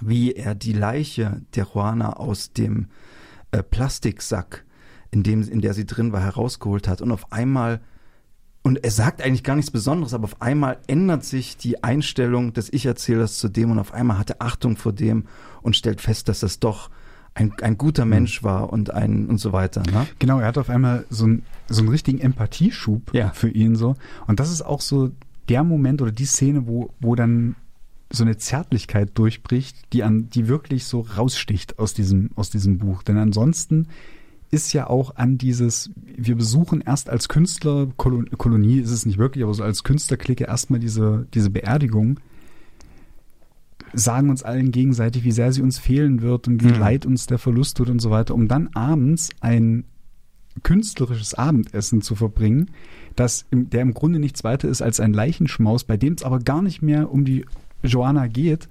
[0.00, 2.86] wie er die Leiche der Juana aus dem
[3.50, 4.64] äh, Plastiksack,
[5.10, 7.02] in dem, in der sie drin war, herausgeholt hat.
[7.02, 7.80] Und auf einmal
[8.62, 12.72] und er sagt eigentlich gar nichts Besonderes, aber auf einmal ändert sich die Einstellung des
[12.72, 15.24] Ich-Erzählers zu dem und auf einmal hat er Achtung vor dem
[15.62, 16.90] und stellt fest, dass das doch
[17.34, 18.10] ein, ein guter hm.
[18.10, 19.82] Mensch war und ein und so weiter.
[19.90, 20.06] Ne?
[20.18, 23.30] Genau, er hat auf einmal so, ein, so einen richtigen Empathieschub ja.
[23.30, 23.94] für ihn so.
[24.26, 25.12] Und das ist auch so
[25.48, 27.54] der Moment oder die Szene, wo, wo dann
[28.10, 33.02] so eine Zärtlichkeit durchbricht, die an, die wirklich so raussticht aus diesem, aus diesem Buch.
[33.02, 33.88] Denn ansonsten
[34.50, 39.44] ist ja auch an dieses, wir besuchen erst als Künstler, Kolonie ist es nicht wirklich,
[39.44, 42.20] aber so als Künstlerklicke erstmal diese, diese Beerdigung,
[43.92, 46.80] sagen uns allen gegenseitig, wie sehr sie uns fehlen wird und wie mhm.
[46.80, 49.84] leid uns der Verlust tut und so weiter, um dann abends ein
[50.62, 52.70] künstlerisches Abendessen zu verbringen,
[53.16, 56.40] das im, der im Grunde nichts weiter ist als ein Leichenschmaus, bei dem es aber
[56.40, 57.44] gar nicht mehr um die
[57.82, 58.68] Joanna geht,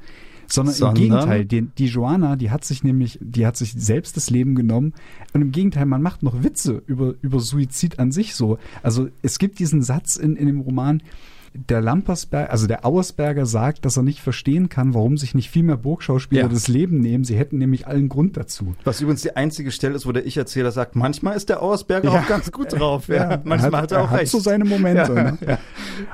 [0.47, 4.17] sondern, sondern im Gegenteil, die, die Joanna, die hat sich nämlich, die hat sich selbst
[4.17, 4.93] das Leben genommen
[5.33, 8.57] und im Gegenteil, man macht noch Witze über, über Suizid an sich so.
[8.83, 11.01] Also es gibt diesen Satz in, in dem Roman,
[11.53, 15.63] der Lampersberg, also der Auersberger sagt, dass er nicht verstehen kann, warum sich nicht viel
[15.63, 16.47] mehr Burgschauspieler ja.
[16.47, 17.23] das Leben nehmen.
[17.23, 18.75] Sie hätten nämlich allen Grund dazu.
[18.83, 22.19] Was übrigens die einzige Stelle ist, wo der Ich-Erzähler sagt, manchmal ist der Auersberger ja.
[22.19, 23.07] auch ganz gut drauf.
[23.07, 23.41] Ja.
[23.43, 24.21] Manchmal hat, hat er auch er recht.
[24.25, 25.13] Hat so seine Momente.
[25.13, 25.57] Ne?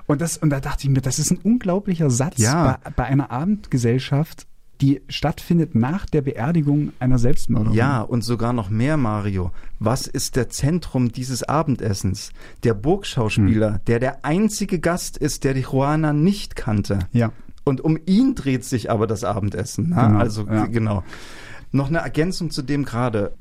[0.07, 3.31] Und, das, und da dachte ich mir, das ist ein unglaublicher Satz bei, bei einer
[3.31, 4.47] Abendgesellschaft
[4.81, 7.77] die stattfindet nach der Beerdigung einer Selbstmörderin.
[7.77, 9.51] Ja, und sogar noch mehr, Mario.
[9.79, 12.31] Was ist der Zentrum dieses Abendessens?
[12.63, 13.79] Der Burgschauspieler, hm.
[13.87, 16.99] der der einzige Gast ist, der die Juana nicht kannte.
[17.11, 17.31] Ja.
[17.63, 19.89] Und um ihn dreht sich aber das Abendessen.
[19.89, 19.95] Ne?
[19.95, 20.65] Genau, also ja.
[20.65, 21.03] genau.
[21.71, 23.33] Noch eine Ergänzung zu dem gerade.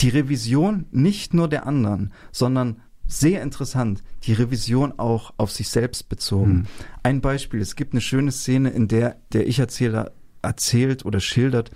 [0.00, 6.08] Die Revision nicht nur der anderen, sondern sehr interessant, die Revision auch auf sich selbst
[6.08, 6.50] bezogen.
[6.50, 6.66] Hm.
[7.02, 11.70] Ein Beispiel, es gibt eine schöne Szene, in der der Ich-Erzähler erzählt oder schildert,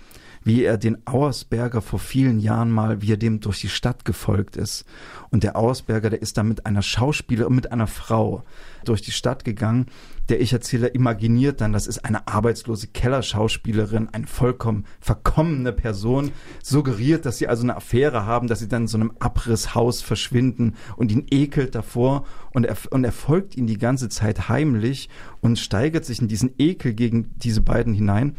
[0.47, 4.55] wie er den Auersberger vor vielen Jahren mal, wie er dem durch die Stadt gefolgt
[4.55, 4.85] ist.
[5.29, 8.43] Und der Auersberger, der ist da mit einer Schauspielerin, mit einer Frau
[8.85, 9.87] durch die Stadt gegangen.
[10.29, 16.31] Der Ich-Erzähler imaginiert dann, das ist eine arbeitslose Kellerschauspielerin, eine vollkommen verkommene Person,
[16.63, 20.75] suggeriert, dass sie also eine Affäre haben, dass sie dann in so einem Abrisshaus verschwinden
[20.95, 25.09] und ihn ekelt davor und er, und er folgt ihnen die ganze Zeit heimlich
[25.41, 28.37] und steigert sich in diesen Ekel gegen diese beiden hinein.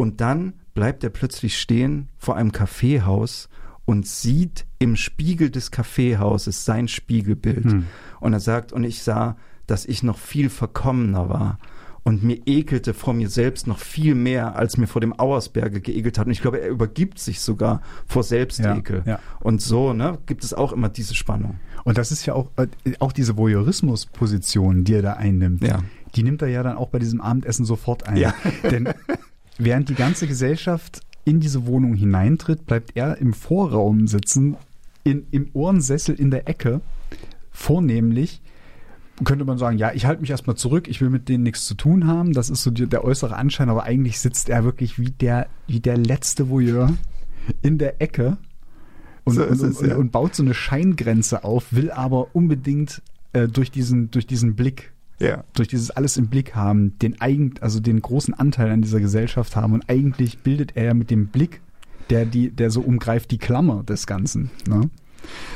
[0.00, 3.50] Und dann bleibt er plötzlich stehen vor einem Kaffeehaus
[3.84, 7.66] und sieht im Spiegel des Kaffeehauses sein Spiegelbild.
[7.66, 7.86] Hm.
[8.18, 9.36] Und er sagt, und ich sah,
[9.66, 11.58] dass ich noch viel verkommener war
[12.02, 16.18] und mir ekelte vor mir selbst noch viel mehr, als mir vor dem Auersberge geekelt
[16.18, 16.24] hat.
[16.24, 19.02] Und ich glaube, er übergibt sich sogar vor Selbstekel.
[19.04, 19.18] Ja, ja.
[19.40, 21.60] Und so ne, gibt es auch immer diese Spannung.
[21.84, 22.68] Und das ist ja auch, äh,
[23.00, 25.62] auch diese Voyeurismus-Position, die er da einnimmt.
[25.62, 25.80] Ja.
[26.14, 28.16] Die nimmt er ja dann auch bei diesem Abendessen sofort ein.
[28.16, 28.32] Ja.
[28.62, 28.88] Denn
[29.64, 34.56] während die ganze Gesellschaft in diese Wohnung hineintritt, bleibt er im Vorraum sitzen,
[35.04, 36.80] in, im Ohrensessel in der Ecke,
[37.50, 38.42] vornehmlich
[39.24, 41.74] könnte man sagen, ja, ich halte mich erstmal zurück, ich will mit denen nichts zu
[41.74, 42.32] tun haben.
[42.32, 45.80] Das ist so die, der äußere Anschein, aber eigentlich sitzt er wirklich wie der, wie
[45.80, 46.94] der letzte Voyeur
[47.62, 48.38] in der Ecke
[49.24, 49.96] und, so und, es, ja.
[49.96, 54.92] und, baut so eine Scheingrenze auf, will aber unbedingt äh, durch, diesen, durch diesen Blick,
[55.20, 55.44] ja.
[55.54, 59.56] durch dieses alles im Blick haben, den eigen, also den großen Anteil an dieser Gesellschaft
[59.56, 59.74] haben.
[59.74, 61.60] Und eigentlich bildet er mit dem Blick,
[62.08, 64.50] der, die, der so umgreift, die Klammer des Ganzen.
[64.68, 64.90] Ne?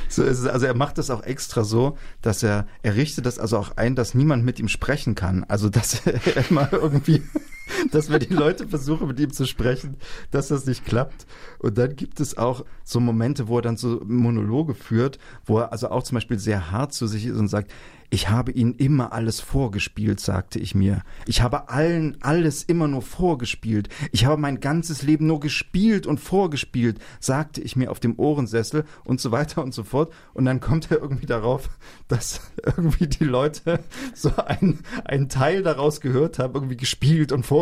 [0.08, 0.46] So ist es.
[0.46, 3.96] Also er macht das auch extra so, dass er, er richtet das also auch ein,
[3.96, 5.44] dass niemand mit ihm sprechen kann.
[5.44, 7.22] Also dass er immer irgendwie,
[7.90, 9.96] dass wenn die Leute versuchen, mit ihm zu sprechen,
[10.30, 11.26] dass das nicht klappt.
[11.58, 15.72] Und dann gibt es auch so Momente, wo er dann so Monologe führt, wo er
[15.72, 17.72] also auch zum Beispiel sehr hart zu sich ist und sagt,
[18.10, 21.02] ich habe ihnen immer alles vorgespielt, sagte ich mir.
[21.26, 23.88] Ich habe allen alles immer nur vorgespielt.
[24.12, 28.84] Ich habe mein ganzes Leben nur gespielt und vorgespielt, sagte ich mir auf dem Ohrensessel
[29.04, 30.12] und so weiter und so fort.
[30.32, 31.70] Und dann kommt er irgendwie darauf,
[32.06, 33.80] dass irgendwie die Leute
[34.14, 37.53] so einen, einen Teil daraus gehört haben, irgendwie gespielt und vorgespielt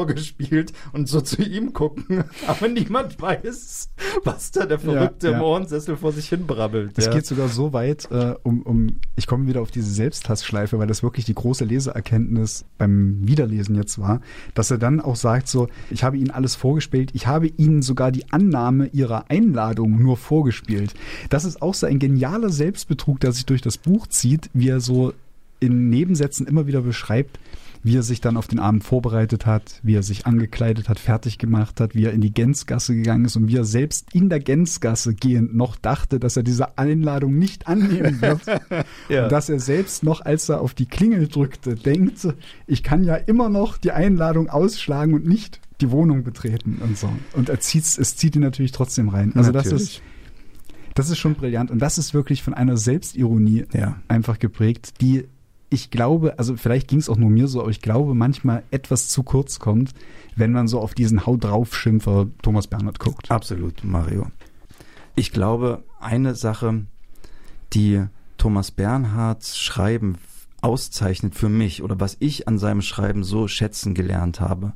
[0.92, 3.90] und so zu ihm gucken, aber niemand weiß,
[4.24, 5.40] was da der Verrückte ja, ja.
[5.40, 6.92] Ohrensessel vor sich hin brabbelt.
[6.96, 7.12] Es ja.
[7.12, 11.02] geht sogar so weit, äh, um, um, ich komme wieder auf diese Selbsthassschleife, weil das
[11.02, 14.20] wirklich die große Leseerkenntnis beim Wiederlesen jetzt war,
[14.55, 18.12] dass er dann auch sagt so, ich habe Ihnen alles vorgespielt, ich habe Ihnen sogar
[18.12, 20.94] die Annahme Ihrer Einladung nur vorgespielt.
[21.31, 24.81] Das ist auch so ein genialer Selbstbetrug, der sich durch das Buch zieht, wie er
[24.81, 25.12] so
[25.61, 27.38] in Nebensätzen immer wieder beschreibt,
[27.83, 31.38] wie er sich dann auf den Abend vorbereitet hat, wie er sich angekleidet hat, fertig
[31.38, 34.40] gemacht hat, wie er in die Gänzgasse gegangen ist und wie er selbst in der
[34.40, 38.40] Gänzgasse gehend noch dachte, dass er diese Einladung nicht annehmen wird.
[39.09, 39.25] ja.
[39.25, 42.29] Und dass er selbst noch, als er auf die Klingel drückte, denkt,
[42.66, 47.11] ich kann ja immer noch die Einladung ausschlagen und nicht die Wohnung betreten und so.
[47.33, 49.33] Und er zieht's, es zieht ihn natürlich trotzdem rein.
[49.35, 49.73] Also natürlich.
[49.73, 50.03] das ist
[50.95, 53.97] das ist schon brillant und das ist wirklich von einer Selbstironie ja.
[54.09, 55.27] einfach geprägt, die
[55.73, 59.09] ich glaube, also vielleicht ging es auch nur mir so, aber ich glaube manchmal etwas
[59.09, 59.93] zu kurz kommt,
[60.37, 63.31] wenn man so auf diesen Haut drauf Schimpfer Thomas Bernhard guckt.
[63.31, 64.27] Absolut, Mario.
[65.17, 66.85] Ich glaube, eine Sache,
[67.73, 68.05] die
[68.37, 70.19] Thomas Bernhards Schreiben
[70.61, 74.75] auszeichnet für mich oder was ich an seinem Schreiben so schätzen gelernt habe,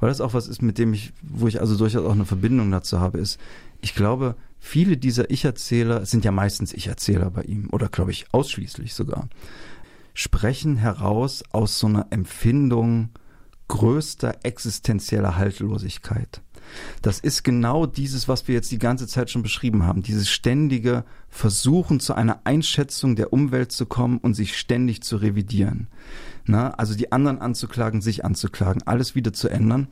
[0.00, 2.70] weil das auch was ist, mit dem ich, wo ich also durchaus auch eine Verbindung
[2.70, 3.38] dazu habe, ist,
[3.82, 8.94] ich glaube, viele dieser Ich-Erzähler sind ja meistens Ich-Erzähler bei ihm oder glaube ich ausschließlich
[8.94, 9.28] sogar
[10.18, 13.10] sprechen heraus aus so einer Empfindung
[13.68, 16.42] größter existenzieller Haltlosigkeit.
[17.02, 20.02] Das ist genau dieses, was wir jetzt die ganze Zeit schon beschrieben haben.
[20.02, 25.86] Dieses ständige Versuchen, zu einer Einschätzung der Umwelt zu kommen und sich ständig zu revidieren.
[26.44, 29.86] Na, also die anderen anzuklagen, sich anzuklagen, alles wieder zu ändern.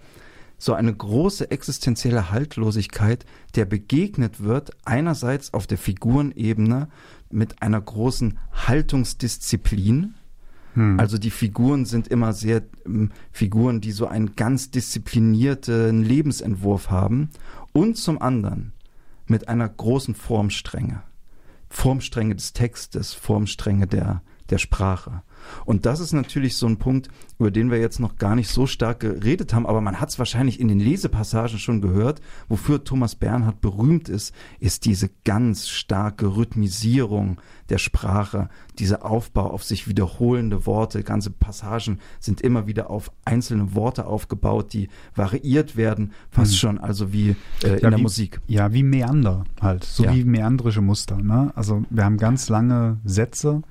[0.58, 6.88] So eine große existenzielle Haltlosigkeit, der begegnet wird einerseits auf der Figurenebene
[7.36, 10.14] mit einer großen Haltungsdisziplin.
[10.72, 10.98] Hm.
[10.98, 17.28] Also die Figuren sind immer sehr ähm, Figuren, die so einen ganz disziplinierten Lebensentwurf haben.
[17.72, 18.72] Und zum anderen
[19.26, 21.02] mit einer großen Formstrenge.
[21.68, 25.22] Formstrenge des Textes, Formstrenge der, der Sprache.
[25.64, 28.66] Und das ist natürlich so ein Punkt, über den wir jetzt noch gar nicht so
[28.66, 32.20] stark geredet haben, aber man hat es wahrscheinlich in den Lesepassagen schon gehört.
[32.48, 39.64] Wofür Thomas Bernhard berühmt ist, ist diese ganz starke Rhythmisierung der Sprache, dieser Aufbau auf
[39.64, 41.02] sich wiederholende Worte.
[41.02, 46.58] Ganze Passagen sind immer wieder auf einzelne Worte aufgebaut, die variiert werden, fast hm.
[46.58, 48.40] schon also wie äh, in der wie, Musik.
[48.46, 50.14] Ja, wie Meander halt, so ja.
[50.14, 51.16] wie meandrische Muster.
[51.16, 51.52] Ne?
[51.54, 53.62] Also wir haben ganz lange Sätze,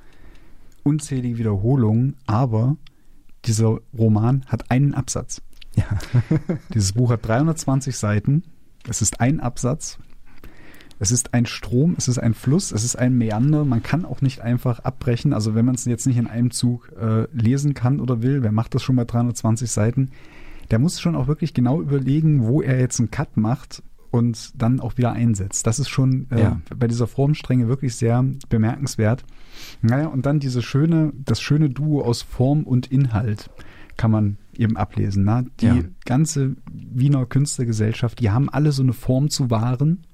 [0.86, 2.78] unzählige Wiederholungen, aber
[3.46, 5.42] dieser Roman hat einen Absatz.
[5.76, 5.86] Ja.
[6.74, 8.44] Dieses Buch hat 320 Seiten.
[8.88, 10.00] Es ist ein Absatz.
[10.98, 13.66] Es ist ein Strom, es ist ein Fluss, es ist ein Meander.
[13.66, 15.34] Man kann auch nicht einfach abbrechen.
[15.34, 18.54] Also wenn man es jetzt nicht in einem Zug äh, lesen kann oder will, wer
[18.54, 20.12] macht das schon bei 320 Seiten?
[20.72, 23.84] Der muss schon auch wirklich genau überlegen, wo er jetzt einen Cut macht
[24.16, 25.68] und dann auch wieder einsetzt.
[25.68, 26.62] Das ist schon äh, ja.
[26.74, 29.26] bei dieser Formstrenge wirklich sehr bemerkenswert.
[29.82, 33.50] Naja, und dann diese schöne, das schöne Duo aus Form und Inhalt
[33.98, 35.26] kann man eben ablesen.
[35.26, 35.48] Ne?
[35.60, 35.76] Die ja.
[36.06, 40.06] ganze Wiener Künstlergesellschaft, die haben alle so eine Form zu wahren.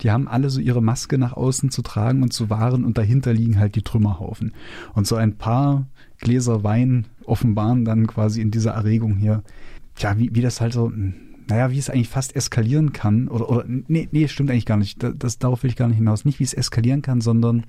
[0.00, 3.34] Die haben alle so ihre Maske nach außen zu tragen und zu wahren und dahinter
[3.34, 4.54] liegen halt die Trümmerhaufen.
[4.94, 5.86] Und so ein paar
[6.18, 9.42] Gläser Wein offenbaren dann quasi in dieser Erregung hier,
[9.98, 10.90] ja, wie, wie das halt so
[11.48, 15.02] naja, wie es eigentlich fast eskalieren kann, oder, oder nee, nee, stimmt eigentlich gar nicht.
[15.02, 16.24] Das, das, darauf will ich gar nicht hinaus.
[16.24, 17.64] Nicht, wie es eskalieren kann, sondern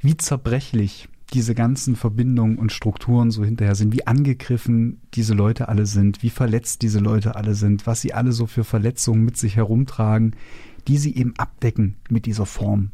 [0.00, 5.84] wie zerbrechlich diese ganzen Verbindungen und Strukturen so hinterher sind, wie angegriffen diese Leute alle
[5.84, 9.56] sind, wie verletzt diese Leute alle sind, was sie alle so für Verletzungen mit sich
[9.56, 10.34] herumtragen,
[10.86, 12.92] die sie eben abdecken mit dieser Form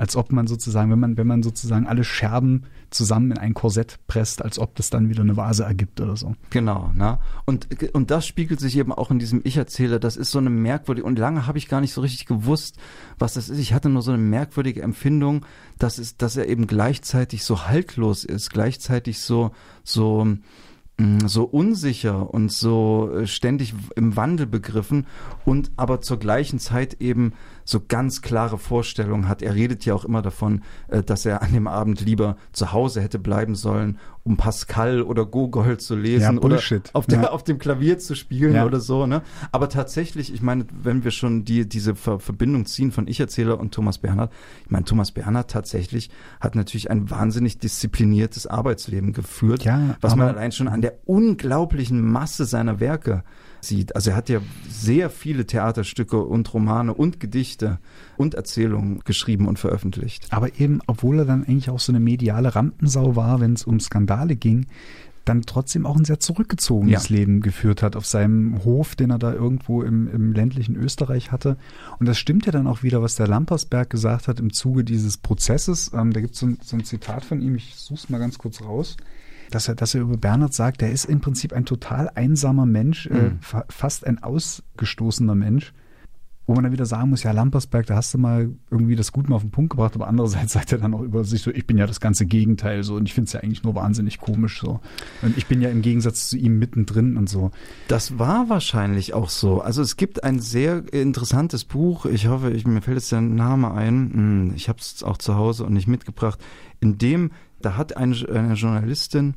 [0.00, 3.98] als ob man sozusagen, wenn man, wenn man sozusagen alle Scherben zusammen in ein Korsett
[4.06, 6.36] presst, als ob das dann wieder eine Vase ergibt oder so.
[6.48, 7.18] Genau, ne?
[7.44, 9.98] Und, und das spiegelt sich eben auch in diesem Ich-Erzähler.
[9.98, 12.78] Das ist so eine merkwürdige, und lange habe ich gar nicht so richtig gewusst,
[13.18, 13.58] was das ist.
[13.58, 15.44] Ich hatte nur so eine merkwürdige Empfindung,
[15.78, 19.50] dass es, dass er eben gleichzeitig so haltlos ist, gleichzeitig so,
[19.84, 20.24] so,
[20.96, 25.06] mm, so unsicher und so äh, ständig im Wandel begriffen
[25.44, 29.42] und aber zur gleichen Zeit eben so ganz klare Vorstellungen hat.
[29.42, 33.00] Er redet ja auch immer davon, äh, dass er an dem Abend lieber zu Hause
[33.00, 36.60] hätte bleiben sollen, um Pascal oder Gogol zu lesen ja, oder
[36.92, 37.30] auf, der, ja.
[37.30, 38.66] auf dem Klavier zu spielen ja.
[38.66, 39.06] oder so.
[39.06, 39.22] Ne?
[39.50, 43.72] Aber tatsächlich, ich meine, wenn wir schon die, diese Ver Verbindung ziehen von Ich-Erzähler und
[43.72, 44.32] Thomas Bernhard,
[44.64, 49.64] ich meine, Thomas Bernhard tatsächlich hat natürlich ein wahnsinnig diszipliniertes Arbeitsleben geführt,
[50.00, 53.24] was man allein schon an der unglaublichen Masse seiner Werke
[53.60, 53.94] sieht.
[53.94, 57.59] Also er hat ja sehr viele Theaterstücke und Romane und Gedichte
[58.16, 60.26] und Erzählungen geschrieben und veröffentlicht.
[60.30, 63.80] Aber eben, obwohl er dann eigentlich auch so eine mediale Rampensau war, wenn es um
[63.80, 64.66] Skandale ging,
[65.24, 67.16] dann trotzdem auch ein sehr zurückgezogenes ja.
[67.16, 71.56] Leben geführt hat auf seinem Hof, den er da irgendwo im, im ländlichen Österreich hatte.
[71.98, 75.18] Und das stimmt ja dann auch wieder, was der Lampersberg gesagt hat im Zuge dieses
[75.18, 75.92] Prozesses.
[75.94, 78.38] Ähm, da gibt so es so ein Zitat von ihm, ich suche es mal ganz
[78.38, 78.96] kurz raus
[79.50, 83.10] dass er, dass er über Bernhard sagt, er ist im Prinzip ein total einsamer Mensch,
[83.10, 83.40] mhm.
[83.52, 85.72] äh, fast ein ausgestoßener Mensch
[86.50, 89.28] wo man dann wieder sagen muss, ja, Lampersberg, da hast du mal irgendwie das gut
[89.28, 91.64] mal auf den Punkt gebracht, aber andererseits sagt er dann auch über sich so, ich
[91.64, 94.60] bin ja das ganze Gegenteil so und ich finde es ja eigentlich nur wahnsinnig komisch
[94.60, 94.80] so.
[95.22, 97.52] Und ich bin ja im Gegensatz zu ihm mittendrin und so.
[97.86, 99.60] Das war wahrscheinlich auch so.
[99.60, 103.72] Also es gibt ein sehr interessantes Buch, ich hoffe, ich, mir fällt jetzt der Name
[103.72, 106.40] ein, hm, ich habe es auch zu Hause und nicht mitgebracht,
[106.80, 107.30] in dem,
[107.62, 109.34] da hat eine, eine Journalistin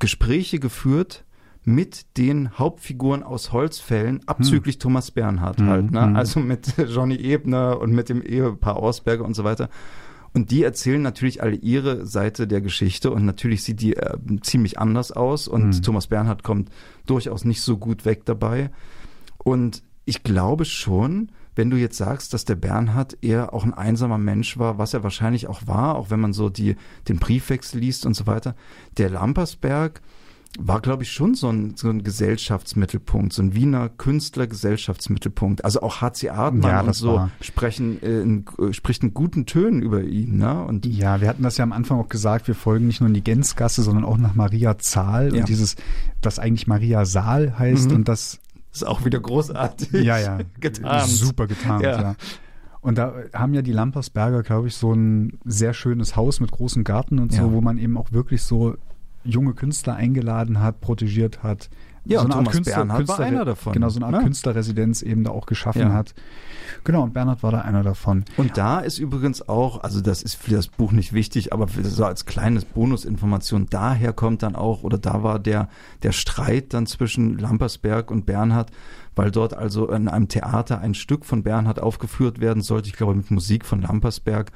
[0.00, 1.24] Gespräche geführt
[1.64, 4.80] mit den Hauptfiguren aus Holzfällen, abzüglich hm.
[4.80, 5.68] Thomas Bernhard hm.
[5.68, 6.02] halt, ne?
[6.06, 6.16] Hm.
[6.16, 9.68] Also mit Johnny Ebner und mit dem Ehepaar Ausberger und so weiter.
[10.32, 14.78] Und die erzählen natürlich alle ihre Seite der Geschichte und natürlich sieht die äh, ziemlich
[14.78, 15.82] anders aus und hm.
[15.82, 16.70] Thomas Bernhard kommt
[17.06, 18.70] durchaus nicht so gut weg dabei.
[19.38, 24.18] Und ich glaube schon, wenn du jetzt sagst, dass der Bernhard eher auch ein einsamer
[24.18, 26.76] Mensch war, was er wahrscheinlich auch war, auch wenn man so die,
[27.08, 28.54] den Briefwechsel liest und so weiter,
[28.98, 30.00] der Lampersberg,
[30.58, 35.64] war, glaube ich, schon so ein, so ein Gesellschaftsmittelpunkt, so ein Wiener Künstlergesellschaftsmittelpunkt.
[35.64, 37.30] Also auch HC Artmann ja, und so war.
[37.40, 40.38] sprechen, äh, in, äh, spricht in guten Tönen über ihn.
[40.38, 40.62] Ne?
[40.64, 43.14] Und ja, wir hatten das ja am Anfang auch gesagt, wir folgen nicht nur in
[43.14, 45.40] die Gänzgasse, sondern auch nach Maria Zahl ja.
[45.40, 45.76] und dieses,
[46.20, 47.96] das eigentlich Maria Saal heißt mhm.
[47.96, 48.40] und das
[48.72, 49.92] ist auch wieder großartig.
[49.92, 50.38] Ja, ja.
[50.60, 51.08] getarnt.
[51.08, 52.02] Super getarnt, ja.
[52.02, 52.14] ja.
[52.80, 56.82] Und da haben ja die Lampersberger, glaube ich, so ein sehr schönes Haus mit großem
[56.82, 57.52] Garten und so, ja.
[57.52, 58.76] wo man eben auch wirklich so
[59.24, 61.70] junge Künstler eingeladen hat, protegiert hat.
[62.04, 63.72] Ja, so eine Art Thomas Künstler, Bernhard Künstler, war einer davon.
[63.74, 64.22] Genau, so eine Art ja.
[64.22, 65.92] Künstlerresidenz eben da auch geschaffen ja.
[65.92, 66.14] hat.
[66.82, 68.24] Genau, und Bernhard war da einer davon.
[68.38, 72.04] Und da ist übrigens auch, also das ist für das Buch nicht wichtig, aber so
[72.04, 75.68] als kleines Bonusinformation, daher kommt dann auch, oder da war der,
[76.02, 78.70] der Streit dann zwischen Lampersberg und Bernhard,
[79.14, 83.14] weil dort also in einem Theater ein Stück von Bernhard aufgeführt werden sollte, ich glaube
[83.14, 84.52] mit Musik von Lampersberg.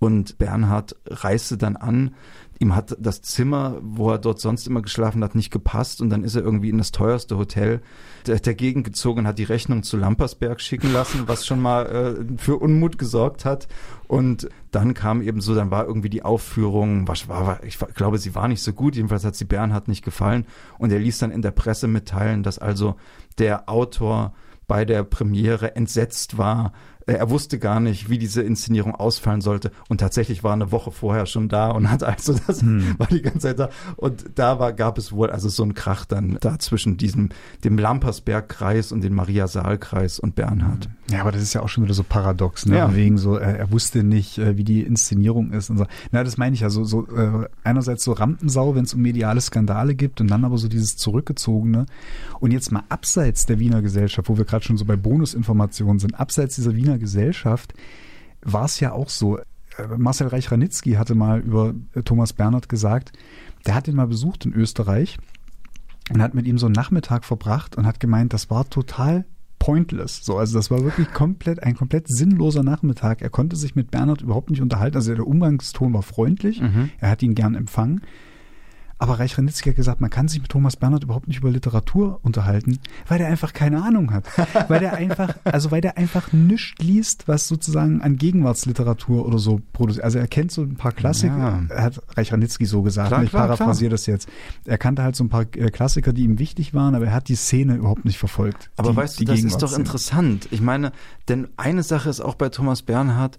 [0.00, 2.12] Und Bernhard reiste dann an,
[2.58, 6.24] ihm hat das Zimmer, wo er dort sonst immer geschlafen hat, nicht gepasst und dann
[6.24, 7.80] ist er irgendwie in das teuerste Hotel
[8.26, 11.86] der, der Gegend gezogen und hat die Rechnung zu Lampersberg schicken lassen, was schon mal
[11.86, 13.68] äh, für Unmut gesorgt hat.
[14.08, 18.34] Und dann kam eben so, dann war irgendwie die Aufführung, was war, ich glaube, sie
[18.34, 20.46] war nicht so gut, jedenfalls hat sie Bernhard nicht gefallen
[20.78, 22.96] und er ließ dann in der Presse mitteilen, dass also
[23.38, 24.34] der Autor
[24.66, 26.72] bei der Premiere entsetzt war,
[27.14, 29.70] er wusste gar nicht, wie diese Inszenierung ausfallen sollte.
[29.88, 32.94] Und tatsächlich war eine Woche vorher schon da und hat also das hm.
[32.98, 33.70] war die ganze Zeit da.
[33.96, 37.30] Und da war, gab es wohl also so einen Krach dann da zwischen diesem,
[37.64, 40.84] dem Lampersberg-Kreis und dem Maria-Saal-Kreis und Bernhard.
[40.84, 40.92] Hm.
[41.10, 42.76] Ja, aber das ist ja auch schon wieder so paradox, ne?
[42.76, 42.94] Ja.
[42.94, 45.86] Wegen so, er, er wusste nicht, äh, wie die Inszenierung ist und so.
[46.12, 49.40] Na, das meine ich ja so, so äh, einerseits so Rampensau, wenn es um mediale
[49.40, 51.86] Skandale gibt und dann aber so dieses Zurückgezogene.
[52.40, 56.14] Und jetzt mal abseits der Wiener Gesellschaft, wo wir gerade schon so bei Bonusinformationen sind,
[56.20, 57.74] abseits dieser Wiener Gesellschaft
[58.42, 59.38] war es ja auch so.
[59.38, 59.42] Äh,
[59.96, 63.12] Marcel Reich-Ranitzky hatte mal über äh, Thomas Bernhard gesagt,
[63.66, 65.18] der hat ihn mal besucht in Österreich
[66.12, 69.24] und hat mit ihm so einen Nachmittag verbracht und hat gemeint, das war total
[69.58, 70.24] pointless.
[70.24, 73.22] So, also das war wirklich komplett ein komplett sinnloser Nachmittag.
[73.22, 74.96] Er konnte sich mit Bernhard überhaupt nicht unterhalten.
[74.96, 76.60] Also der Umgangston war freundlich.
[76.60, 76.90] Mhm.
[76.98, 78.02] Er hat ihn gern empfangen.
[79.00, 82.18] Aber Reich Ranitzky hat gesagt, man kann sich mit Thomas Bernhard überhaupt nicht über Literatur
[82.22, 84.24] unterhalten, weil der einfach keine Ahnung hat.
[84.68, 89.60] weil der einfach, also weil der einfach nichts liest, was sozusagen an Gegenwartsliteratur oder so
[89.72, 90.04] produziert.
[90.04, 91.76] Also er kennt so ein paar Klassiker, ja.
[91.76, 94.28] hat Reich Ranitzky so gesagt, klar, ich klar, paraphrasiere das jetzt.
[94.64, 97.28] Er kannte halt so ein paar äh, Klassiker, die ihm wichtig waren, aber er hat
[97.28, 98.70] die Szene überhaupt nicht verfolgt.
[98.76, 100.48] Aber die, weißt du, das ist doch interessant.
[100.50, 100.90] Ich meine,
[101.28, 103.38] denn eine Sache ist auch bei Thomas Bernhard,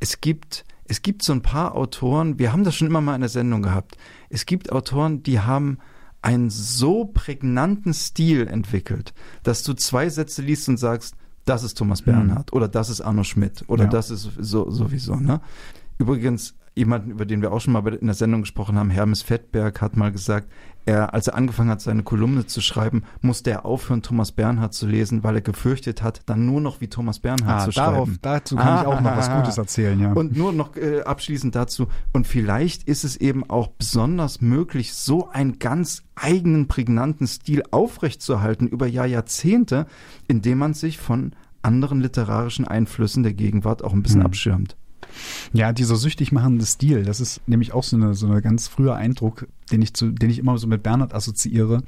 [0.00, 3.20] es gibt es gibt so ein paar Autoren, wir haben das schon immer mal in
[3.20, 3.96] der Sendung gehabt.
[4.30, 5.78] Es gibt Autoren, die haben
[6.22, 12.00] einen so prägnanten Stil entwickelt, dass du zwei Sätze liest und sagst, das ist Thomas
[12.02, 12.06] mhm.
[12.06, 12.56] Bernhard mhm.
[12.56, 13.90] oder das ist Arno Schmidt oder ja.
[13.90, 15.14] das ist so sowieso.
[15.14, 15.40] Ne?
[15.98, 19.80] Übrigens, jemanden, über den wir auch schon mal in der Sendung gesprochen haben, Hermes Fettberg,
[19.80, 20.48] hat mal gesagt,
[20.88, 24.86] er, als er angefangen hat, seine Kolumne zu schreiben, musste er aufhören, Thomas Bernhard zu
[24.86, 28.18] lesen, weil er gefürchtet hat, dann nur noch wie Thomas Bernhard ah, zu darauf, schreiben.
[28.22, 30.12] Dazu kann ah, ich auch noch was Gutes erzählen, ja.
[30.12, 31.88] Und nur noch äh, abschließend dazu.
[32.14, 38.66] Und vielleicht ist es eben auch besonders möglich, so einen ganz eigenen, prägnanten Stil aufrechtzuerhalten
[38.66, 39.86] über Jahr, Jahrzehnte,
[40.26, 44.26] indem man sich von anderen literarischen Einflüssen der Gegenwart auch ein bisschen hm.
[44.26, 44.76] abschirmt.
[45.52, 48.94] Ja, dieser süchtig machende Stil, das ist nämlich auch so eine, so eine ganz früher
[48.94, 51.82] Eindruck, den ich, zu, den ich immer so mit Bernhard assoziiere.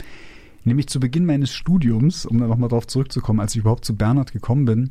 [0.64, 4.32] Nämlich zu Beginn meines Studiums, um da nochmal drauf zurückzukommen, als ich überhaupt zu Bernhard
[4.32, 4.90] gekommen bin,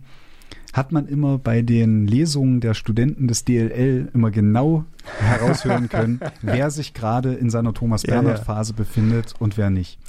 [0.74, 4.86] hat man immer bei den Lesungen der Studenten des DLL immer genau
[5.20, 8.84] heraushören können, wer sich gerade in seiner Thomas Bernhard-Phase ja, ja.
[8.84, 10.00] befindet und wer nicht.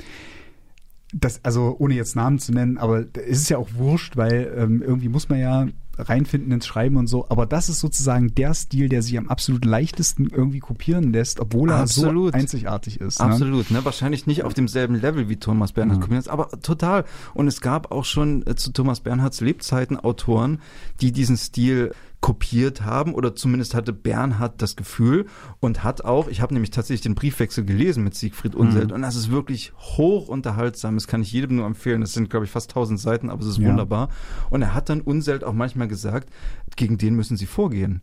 [1.13, 4.83] Das, also ohne jetzt Namen zu nennen, aber es ist ja auch wurscht, weil ähm,
[4.83, 5.67] irgendwie muss man ja
[5.99, 7.27] reinfinden ins Schreiben und so.
[7.29, 11.71] Aber das ist sozusagen der Stil, der sich am absolut leichtesten irgendwie kopieren lässt, obwohl
[11.71, 12.33] er absolut.
[12.33, 13.21] so einzigartig ist.
[13.21, 13.27] Ne?
[13.27, 13.85] Absolut, ne?
[13.85, 16.03] Wahrscheinlich nicht auf demselben Level wie Thomas Bernhard ja.
[16.03, 17.05] kopiert, aber total.
[17.35, 20.61] Und es gab auch schon äh, zu Thomas Bernhards Lebzeiten Autoren,
[21.01, 25.27] die diesen Stil kopiert haben oder zumindest hatte Bernhard das Gefühl
[25.61, 28.97] und hat auch, ich habe nämlich tatsächlich den Briefwechsel gelesen mit Siegfried Unselt mhm.
[28.97, 32.45] und das ist wirklich hoch unterhaltsam, das kann ich jedem nur empfehlen, das sind glaube
[32.45, 33.69] ich fast tausend Seiten, aber es ist ja.
[33.69, 34.11] wunderbar
[34.51, 36.31] und er hat dann Unselt auch manchmal gesagt,
[36.77, 38.03] gegen den müssen sie vorgehen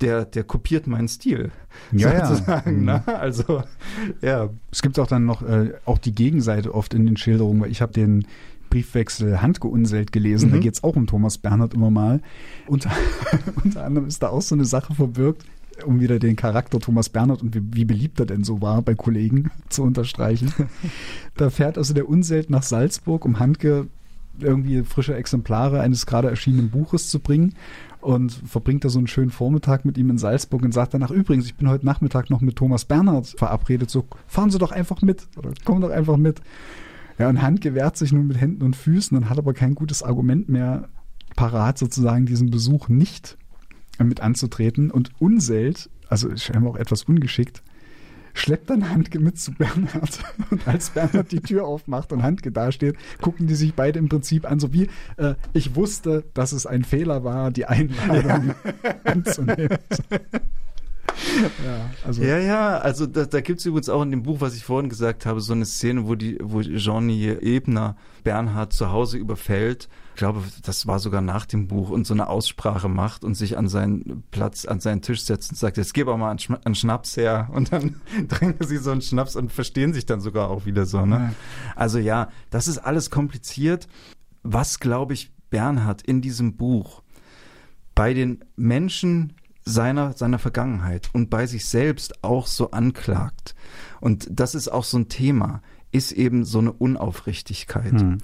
[0.00, 1.50] der, der kopiert meinen Stil.
[1.92, 2.86] Ja, sozusagen.
[2.86, 3.02] Ja.
[3.04, 3.18] Ne?
[3.18, 3.62] Also,
[4.20, 4.48] ja.
[4.70, 7.82] Es gibt auch dann noch äh, auch die Gegenseite oft in den Schilderungen, weil ich
[7.82, 8.26] habe den
[8.70, 10.50] Briefwechsel Handgeunselt gelesen.
[10.50, 10.54] Mhm.
[10.54, 12.20] Da geht es auch um Thomas Bernhard immer mal.
[12.66, 12.90] Unter,
[13.64, 15.44] unter anderem ist da auch so eine Sache verbirgt,
[15.84, 18.94] um wieder den Charakter Thomas Bernhard und wie, wie, beliebt er denn so war bei
[18.94, 20.52] Kollegen zu unterstreichen.
[21.36, 23.88] Da fährt also der Unselt nach Salzburg, um Handke
[24.42, 27.54] irgendwie frische Exemplare eines gerade erschienenen Buches zu bringen
[28.00, 31.46] und verbringt da so einen schönen Vormittag mit ihm in Salzburg und sagt danach, übrigens,
[31.46, 35.26] ich bin heute Nachmittag noch mit Thomas Bernhard verabredet, so fahren Sie doch einfach mit
[35.36, 36.40] oder kommen doch einfach mit.
[37.18, 40.02] Ja, und Hand gewehrt sich nun mit Händen und Füßen und hat aber kein gutes
[40.02, 40.88] Argument mehr
[41.34, 43.36] parat, sozusagen diesen Besuch nicht
[43.98, 44.90] mit anzutreten.
[44.90, 47.62] Und Unselt, also scheinbar auch etwas ungeschickt,
[48.34, 50.20] schleppt dann Handke mit zu Bernhard.
[50.50, 54.50] Und als Bernhard die Tür aufmacht und Handke dasteht, gucken die sich beide im Prinzip
[54.50, 58.54] an, so wie äh, ich wusste, dass es ein Fehler war, die Einladung
[58.84, 58.94] ja.
[59.04, 59.78] anzunehmen.
[61.64, 62.22] ja, also.
[62.22, 64.88] ja, ja, also da, da gibt es übrigens auch in dem Buch, was ich vorhin
[64.88, 69.88] gesagt habe, so eine Szene, wo die, wo Johnny Ebner Bernhard zu Hause überfällt.
[70.10, 73.56] Ich glaube, das war sogar nach dem Buch und so eine Aussprache macht und sich
[73.56, 76.74] an seinen Platz, an seinen Tisch setzt und sagt, jetzt gib auch mal einen, einen
[76.74, 77.48] Schnaps her.
[77.52, 81.06] Und dann drängen sie so einen Schnaps und verstehen sich dann sogar auch wieder so.
[81.06, 81.34] Ne?
[81.74, 83.88] Also ja, das ist alles kompliziert.
[84.42, 87.02] Was, glaube ich, Bernhard in diesem Buch
[87.94, 89.34] bei den Menschen
[89.68, 93.54] seiner, seiner Vergangenheit und bei sich selbst auch so anklagt.
[94.00, 95.62] Und das ist auch so ein Thema,
[95.92, 98.00] ist eben so eine Unaufrichtigkeit.
[98.00, 98.18] Hm.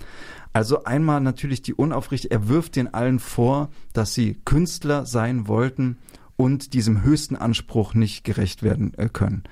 [0.53, 5.99] Also einmal natürlich die Unaufrichtigkeit, er wirft den allen vor, dass sie Künstler sein wollten
[6.37, 9.45] und diesem höchsten Anspruch nicht gerecht werden äh, können.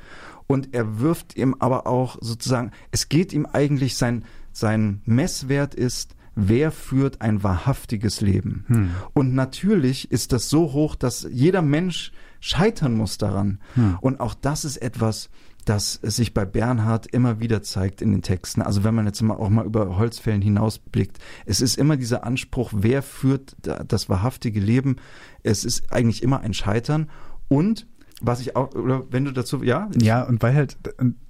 [0.47, 6.15] Und er wirft ihm aber auch sozusagen, es geht ihm eigentlich, sein, sein Messwert ist,
[6.35, 8.65] wer führt ein wahrhaftiges Leben?
[8.69, 8.91] Hm.
[9.13, 13.61] Und natürlich ist das so hoch, dass jeder Mensch scheitern muss daran.
[13.75, 13.99] Hm.
[14.01, 15.31] Und auch das ist etwas,
[15.65, 18.63] das sich bei Bernhard immer wieder zeigt in den Texten.
[18.63, 22.73] Also wenn man jetzt mal auch mal über Holzfällen hinausblickt, es ist immer dieser Anspruch,
[22.75, 23.57] wer führt
[23.87, 24.97] das wahrhaftige Leben?
[25.43, 27.09] Es ist eigentlich immer ein Scheitern
[27.49, 27.87] und
[28.25, 29.91] was ich auch, oder wenn du dazu, ja?
[30.01, 30.79] Ja, und weil halt,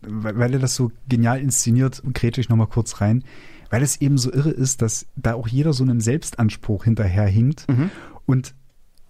[0.03, 3.25] weil er das so genial inszeniert, krete ich nochmal kurz rein,
[3.73, 7.91] weil es eben so irre ist, dass da auch jeder so einem Selbstanspruch hinterherhinkt mhm.
[8.27, 8.55] und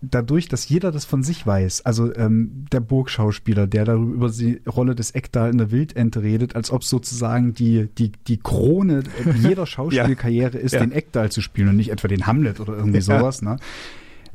[0.03, 4.61] dadurch, dass jeder das von sich weiß, also ähm, der Burgschauspieler, der darüber über die
[4.65, 9.03] Rolle des Ekdal in der Wildente redet, als ob sozusagen die, die, die Krone
[9.35, 10.81] jeder Schauspielkarriere ist, ja.
[10.81, 13.43] den Ekdal zu spielen und nicht etwa den Hamlet oder irgendwie sowas.
[13.43, 13.57] Ne?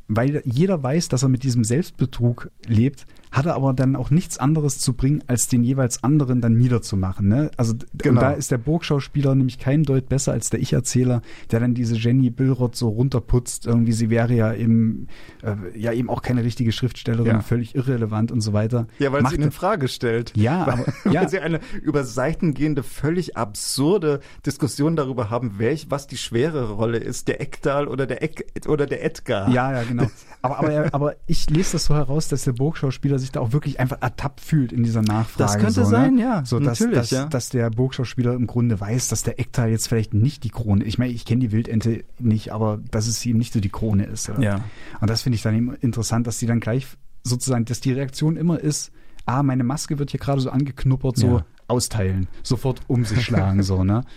[0.10, 4.80] Weil jeder weiß, dass er mit diesem Selbstbetrug lebt, hatte aber dann auch nichts anderes
[4.80, 7.28] zu bringen, als den jeweils anderen dann niederzumachen.
[7.28, 7.52] Ne?
[7.58, 8.22] Also genau.
[8.22, 11.22] da ist der Burgschauspieler nämlich kein Deut besser als der Ich-Erzähler,
[11.52, 13.66] der dann diese Jenny Billrott so runterputzt.
[13.66, 15.08] Irgendwie sie wäre ja eben
[15.44, 17.42] äh, ja eben auch keine richtige Schriftstellerin, ja.
[17.42, 18.88] völlig irrelevant und so weiter.
[19.00, 20.34] Ja, weil Macht sie ihn in Frage stellt.
[20.36, 21.28] Ja, aber, weil, ja.
[21.28, 26.98] sie eine über Seiten gehende, völlig absurde Diskussion darüber haben, welch was die schwerere Rolle
[26.98, 29.50] ist, der Ekdal oder der Eck oder der Edgar.
[29.50, 30.08] Ja, ja, genau.
[30.44, 33.80] Aber, aber, aber ich lese das so heraus, dass der Burgschauspieler sich da auch wirklich
[33.80, 35.38] einfach ertappt fühlt in dieser Nachfrage.
[35.38, 35.88] Das könnte so, ne?
[35.88, 36.45] sein, ja.
[36.45, 37.26] So, dass, Natürlich, dass, ja.
[37.26, 40.97] dass der Burgschauspieler im Grunde weiß, dass der Ektal jetzt vielleicht nicht die Krone, ich
[40.97, 44.30] meine, ich kenne die Wildente nicht, aber dass es ihm nicht so die Krone ist.
[44.30, 44.41] Oder?
[44.41, 44.63] Ja.
[45.01, 46.88] Und das finde ich dann eben interessant, dass die dann gleich
[47.24, 48.91] sozusagen, dass die Reaktion immer ist,
[49.26, 51.45] ah, meine Maske wird hier gerade so angeknuppert, so ja.
[51.68, 54.03] austeilen, sofort um sich schlagen, so, ne?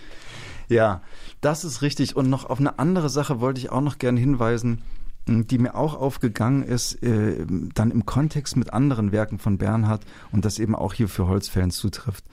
[0.68, 1.02] Ja,
[1.40, 2.14] das ist richtig.
[2.14, 4.82] Und noch auf eine andere Sache wollte ich auch noch gerne hinweisen
[5.26, 10.44] die mir auch aufgegangen ist, äh, dann im Kontext mit anderen Werken von Bernhard und
[10.44, 12.24] das eben auch hier für Holzfällen zutrifft.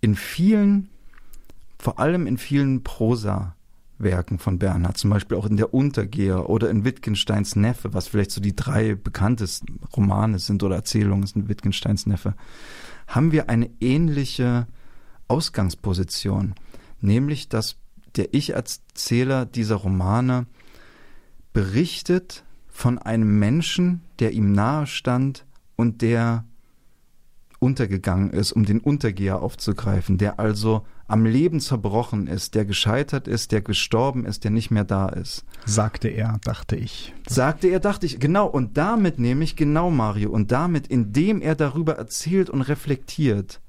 [0.00, 0.88] In vielen,
[1.78, 6.84] vor allem in vielen Prosa-Werken von Bernhard, zum Beispiel auch in Der Untergeher oder in
[6.84, 12.34] Wittgensteins Neffe, was vielleicht so die drei bekanntesten Romane sind oder Erzählungen sind Wittgensteins Neffe,
[13.08, 14.66] haben wir eine ähnliche
[15.28, 16.54] Ausgangsposition,
[17.00, 17.76] nämlich dass
[18.16, 20.46] der Ich-Erzähler dieser Romane
[21.58, 25.44] berichtet von einem Menschen, der ihm nahe stand
[25.74, 26.44] und der
[27.58, 33.50] untergegangen ist, um den Untergeher aufzugreifen, der also am Leben zerbrochen ist, der gescheitert ist,
[33.50, 35.44] der gestorben ist, der nicht mehr da ist.
[35.66, 37.12] Sagte er, dachte ich.
[37.28, 38.46] Sagte er, dachte ich, genau.
[38.46, 40.30] Und damit nehme ich genau Mario.
[40.30, 43.60] Und damit, indem er darüber erzählt und reflektiert,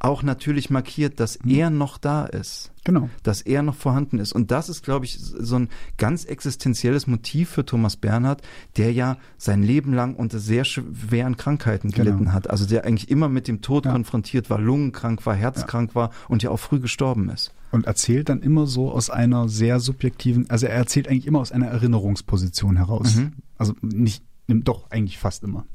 [0.00, 1.50] auch natürlich markiert, dass mhm.
[1.50, 2.70] er noch da ist.
[2.84, 3.10] Genau.
[3.22, 4.32] Dass er noch vorhanden ist.
[4.32, 8.42] Und das ist, glaube ich, so ein ganz existenzielles Motiv für Thomas Bernhard,
[8.76, 12.04] der ja sein Leben lang unter sehr schweren Krankheiten genau.
[12.04, 12.32] gelitten genau.
[12.32, 12.48] hat.
[12.48, 13.92] Also der eigentlich immer mit dem Tod ja.
[13.92, 15.94] konfrontiert war, lungenkrank war, herzkrank ja.
[15.96, 17.52] war und ja auch früh gestorben ist.
[17.70, 21.52] Und erzählt dann immer so aus einer sehr subjektiven, also er erzählt eigentlich immer aus
[21.52, 23.16] einer Erinnerungsposition heraus.
[23.16, 23.32] Mhm.
[23.58, 25.66] Also nicht, doch eigentlich fast immer.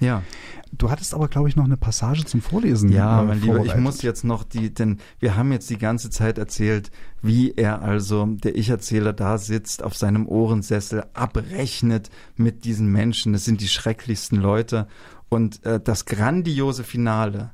[0.00, 0.22] Ja.
[0.70, 2.92] Du hattest aber, glaube ich, noch eine Passage zum Vorlesen.
[2.92, 6.10] Ja, äh, mein Lieber, ich muss jetzt noch die, denn wir haben jetzt die ganze
[6.10, 6.90] Zeit erzählt,
[7.22, 13.32] wie er also, der Ich-Erzähler da sitzt, auf seinem Ohrensessel, abrechnet mit diesen Menschen.
[13.32, 14.88] Das sind die schrecklichsten Leute.
[15.30, 17.50] Und äh, das grandiose Finale,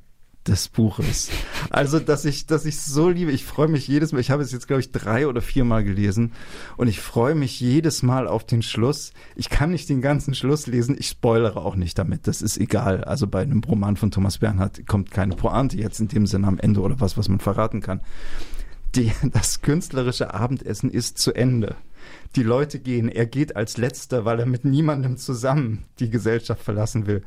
[0.46, 1.30] des Buches.
[1.70, 3.32] Also, dass ich, dass ich so liebe.
[3.32, 4.20] Ich freue mich jedes Mal.
[4.20, 6.32] Ich habe es jetzt, glaube ich, drei oder viermal gelesen.
[6.76, 9.12] Und ich freue mich jedes Mal auf den Schluss.
[9.36, 10.96] Ich kann nicht den ganzen Schluss lesen.
[10.98, 12.26] Ich spoilere auch nicht damit.
[12.26, 13.04] Das ist egal.
[13.04, 16.58] Also bei einem Roman von Thomas Bernhard kommt keine Pointe jetzt in dem Sinne am
[16.58, 18.00] Ende oder was, was man verraten kann.
[18.94, 21.76] Die, das künstlerische Abendessen ist zu Ende
[22.36, 23.08] die Leute gehen.
[23.08, 27.22] Er geht als letzter, weil er mit niemandem zusammen die Gesellschaft verlassen will.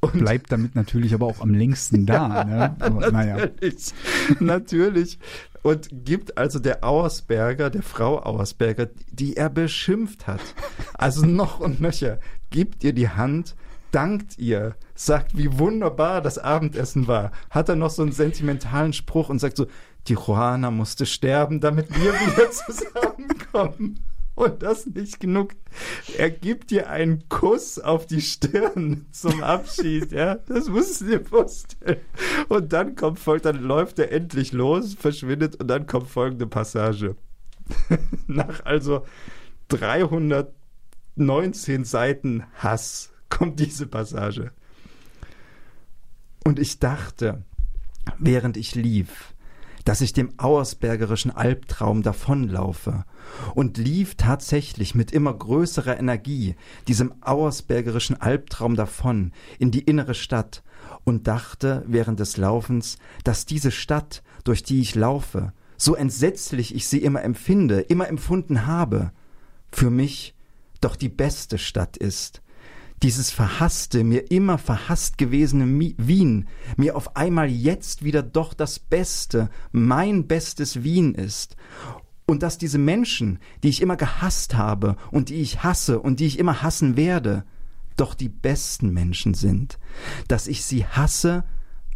[0.00, 2.44] Und bleibt damit natürlich aber auch am längsten da.
[2.44, 2.76] ne?
[2.78, 3.92] aber, natürlich,
[4.40, 5.18] natürlich.
[5.62, 10.42] Und gibt also der Auersberger, der Frau Auersberger, die er beschimpft hat,
[10.92, 12.18] also noch und nöcher,
[12.50, 13.56] gibt ihr die Hand,
[13.90, 19.28] dankt ihr, sagt, wie wunderbar das Abendessen war, hat er noch so einen sentimentalen Spruch
[19.28, 19.66] und sagt so,
[20.08, 24.00] die Juana musste sterben, damit wir wieder zusammenkommen.
[24.34, 25.52] Und das nicht genug.
[26.18, 30.34] Er gibt dir einen Kuss auf die Stirn zum Abschied, ja.
[30.34, 32.00] Das musst du dir vorstellen.
[32.48, 37.14] Und dann kommt folgt, dann läuft er endlich los, verschwindet und dann kommt folgende Passage.
[38.26, 39.06] Nach also
[39.68, 44.50] 319 Seiten Hass kommt diese Passage.
[46.44, 47.44] Und ich dachte,
[48.18, 49.33] während ich lief,
[49.84, 53.04] dass ich dem auersbergerischen Albtraum davonlaufe
[53.54, 56.56] und lief tatsächlich mit immer größerer Energie
[56.88, 60.62] diesem auersbergerischen Albtraum davon in die innere Stadt
[61.04, 66.88] und dachte während des Laufens, dass diese Stadt, durch die ich laufe, so entsetzlich ich
[66.88, 69.12] sie immer empfinde, immer empfunden habe,
[69.70, 70.34] für mich
[70.80, 72.42] doch die beste Stadt ist,
[73.02, 75.66] dieses verhasste, mir immer verhasst gewesene
[75.98, 81.56] Wien, mir auf einmal jetzt wieder doch das Beste, mein bestes Wien ist.
[82.26, 86.26] Und dass diese Menschen, die ich immer gehasst habe und die ich hasse und die
[86.26, 87.44] ich immer hassen werde,
[87.96, 89.78] doch die besten Menschen sind.
[90.28, 91.44] Dass ich sie hasse,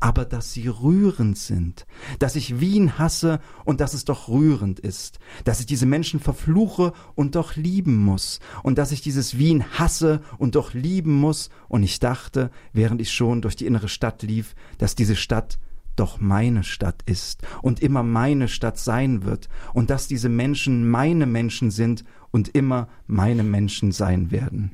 [0.01, 1.87] aber dass sie rührend sind,
[2.19, 6.93] dass ich Wien hasse und dass es doch rührend ist, dass ich diese Menschen verfluche
[7.15, 11.83] und doch lieben muss und dass ich dieses Wien hasse und doch lieben muss und
[11.83, 15.59] ich dachte, während ich schon durch die innere Stadt lief, dass diese Stadt
[15.99, 21.27] doch meine Stadt ist und immer meine Stadt sein wird und dass diese Menschen meine
[21.27, 24.73] Menschen sind und immer meine Menschen sein werden.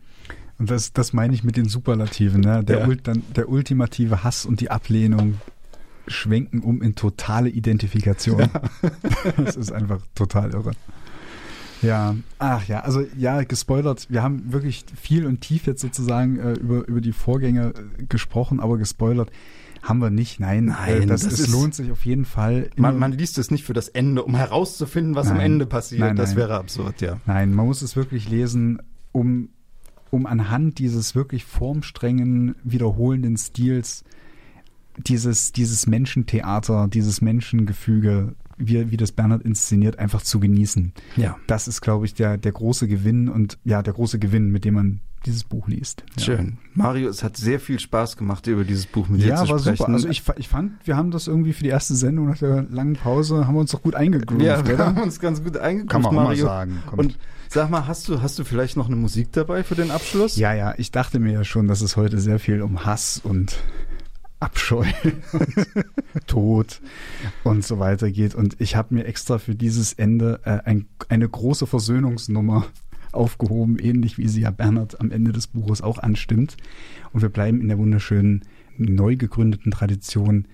[0.58, 2.40] Und das, das meine ich mit den Superlativen.
[2.40, 2.62] Ne?
[2.64, 2.86] Der, ja.
[2.86, 5.40] Ult, dann, der ultimative Hass und die Ablehnung
[6.06, 8.40] schwenken um in totale Identifikation.
[8.40, 8.90] Ja.
[9.36, 10.72] das ist einfach total irre.
[11.82, 14.06] Ja, ach ja, also ja, gespoilert.
[14.08, 18.60] Wir haben wirklich viel und tief jetzt sozusagen äh, über, über die Vorgänge äh, gesprochen,
[18.60, 19.30] aber gespoilert
[19.82, 20.40] haben wir nicht.
[20.40, 22.70] Nein, äh, Nein das, das ist, lohnt sich auf jeden Fall.
[22.76, 26.00] Man, man, liest es nicht für das Ende, um herauszufinden, was nein, am Ende passiert.
[26.00, 27.20] Nein, das wäre absurd, ja.
[27.26, 28.80] Nein, man muss es wirklich lesen,
[29.12, 29.50] um
[30.14, 34.04] um anhand dieses wirklich formstrengen, wiederholenden Stils
[34.96, 40.92] dieses, dieses Menschentheater, dieses Menschengefüge, wie, wie das Bernhard inszeniert, einfach zu genießen.
[41.16, 41.36] Ja.
[41.48, 44.74] Das ist, glaube ich, der, der große Gewinn und ja, der große Gewinn, mit dem
[44.74, 46.04] man dieses Buch liest.
[46.16, 46.22] Ja.
[46.22, 46.58] Schön.
[46.74, 49.64] Mario, es hat sehr viel Spaß gemacht, über dieses Buch mit ja, dir zu sprechen.
[49.64, 49.92] Ja, war super.
[49.94, 52.94] Also ich, ich fand, wir haben das irgendwie für die erste Sendung nach der langen
[52.94, 54.86] Pause, haben wir uns doch gut eingegroovt, Ja, wir oder?
[54.86, 56.44] haben uns ganz gut eingegroovt, Kann man Mario.
[56.44, 56.82] Mal sagen.
[56.86, 56.98] Kommt.
[57.00, 57.18] Und
[57.54, 60.34] Sag mal, hast du, hast du vielleicht noch eine Musik dabei für den Abschluss?
[60.34, 63.62] Ja, ja, ich dachte mir ja schon, dass es heute sehr viel um Hass und
[64.40, 64.84] Abscheu
[65.32, 66.80] und Tod
[67.44, 68.34] und so weiter geht.
[68.34, 72.66] Und ich habe mir extra für dieses Ende äh, ein, eine große Versöhnungsnummer
[73.12, 76.56] aufgehoben, ähnlich wie sie ja Bernhard am Ende des Buches auch anstimmt.
[77.12, 78.42] Und wir bleiben in der wunderschönen,
[78.78, 80.48] neu gegründeten Tradition,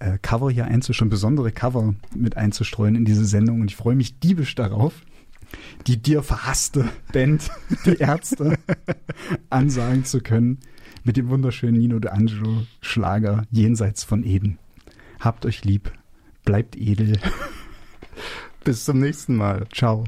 [0.00, 3.60] äh, Cover hier einzustreuen, besondere Cover mit einzustreuen in diese Sendung.
[3.60, 5.04] Und ich freue mich diebisch darauf,
[5.86, 7.50] die dir verhasste Band,
[7.84, 8.58] die Ärzte,
[9.50, 10.58] ansagen zu können
[11.04, 14.58] mit dem wunderschönen Nino D'Angelo Schlager Jenseits von Eden.
[15.18, 15.92] Habt euch lieb,
[16.44, 17.18] bleibt edel.
[18.64, 19.66] Bis zum nächsten Mal.
[19.72, 20.04] Ciao.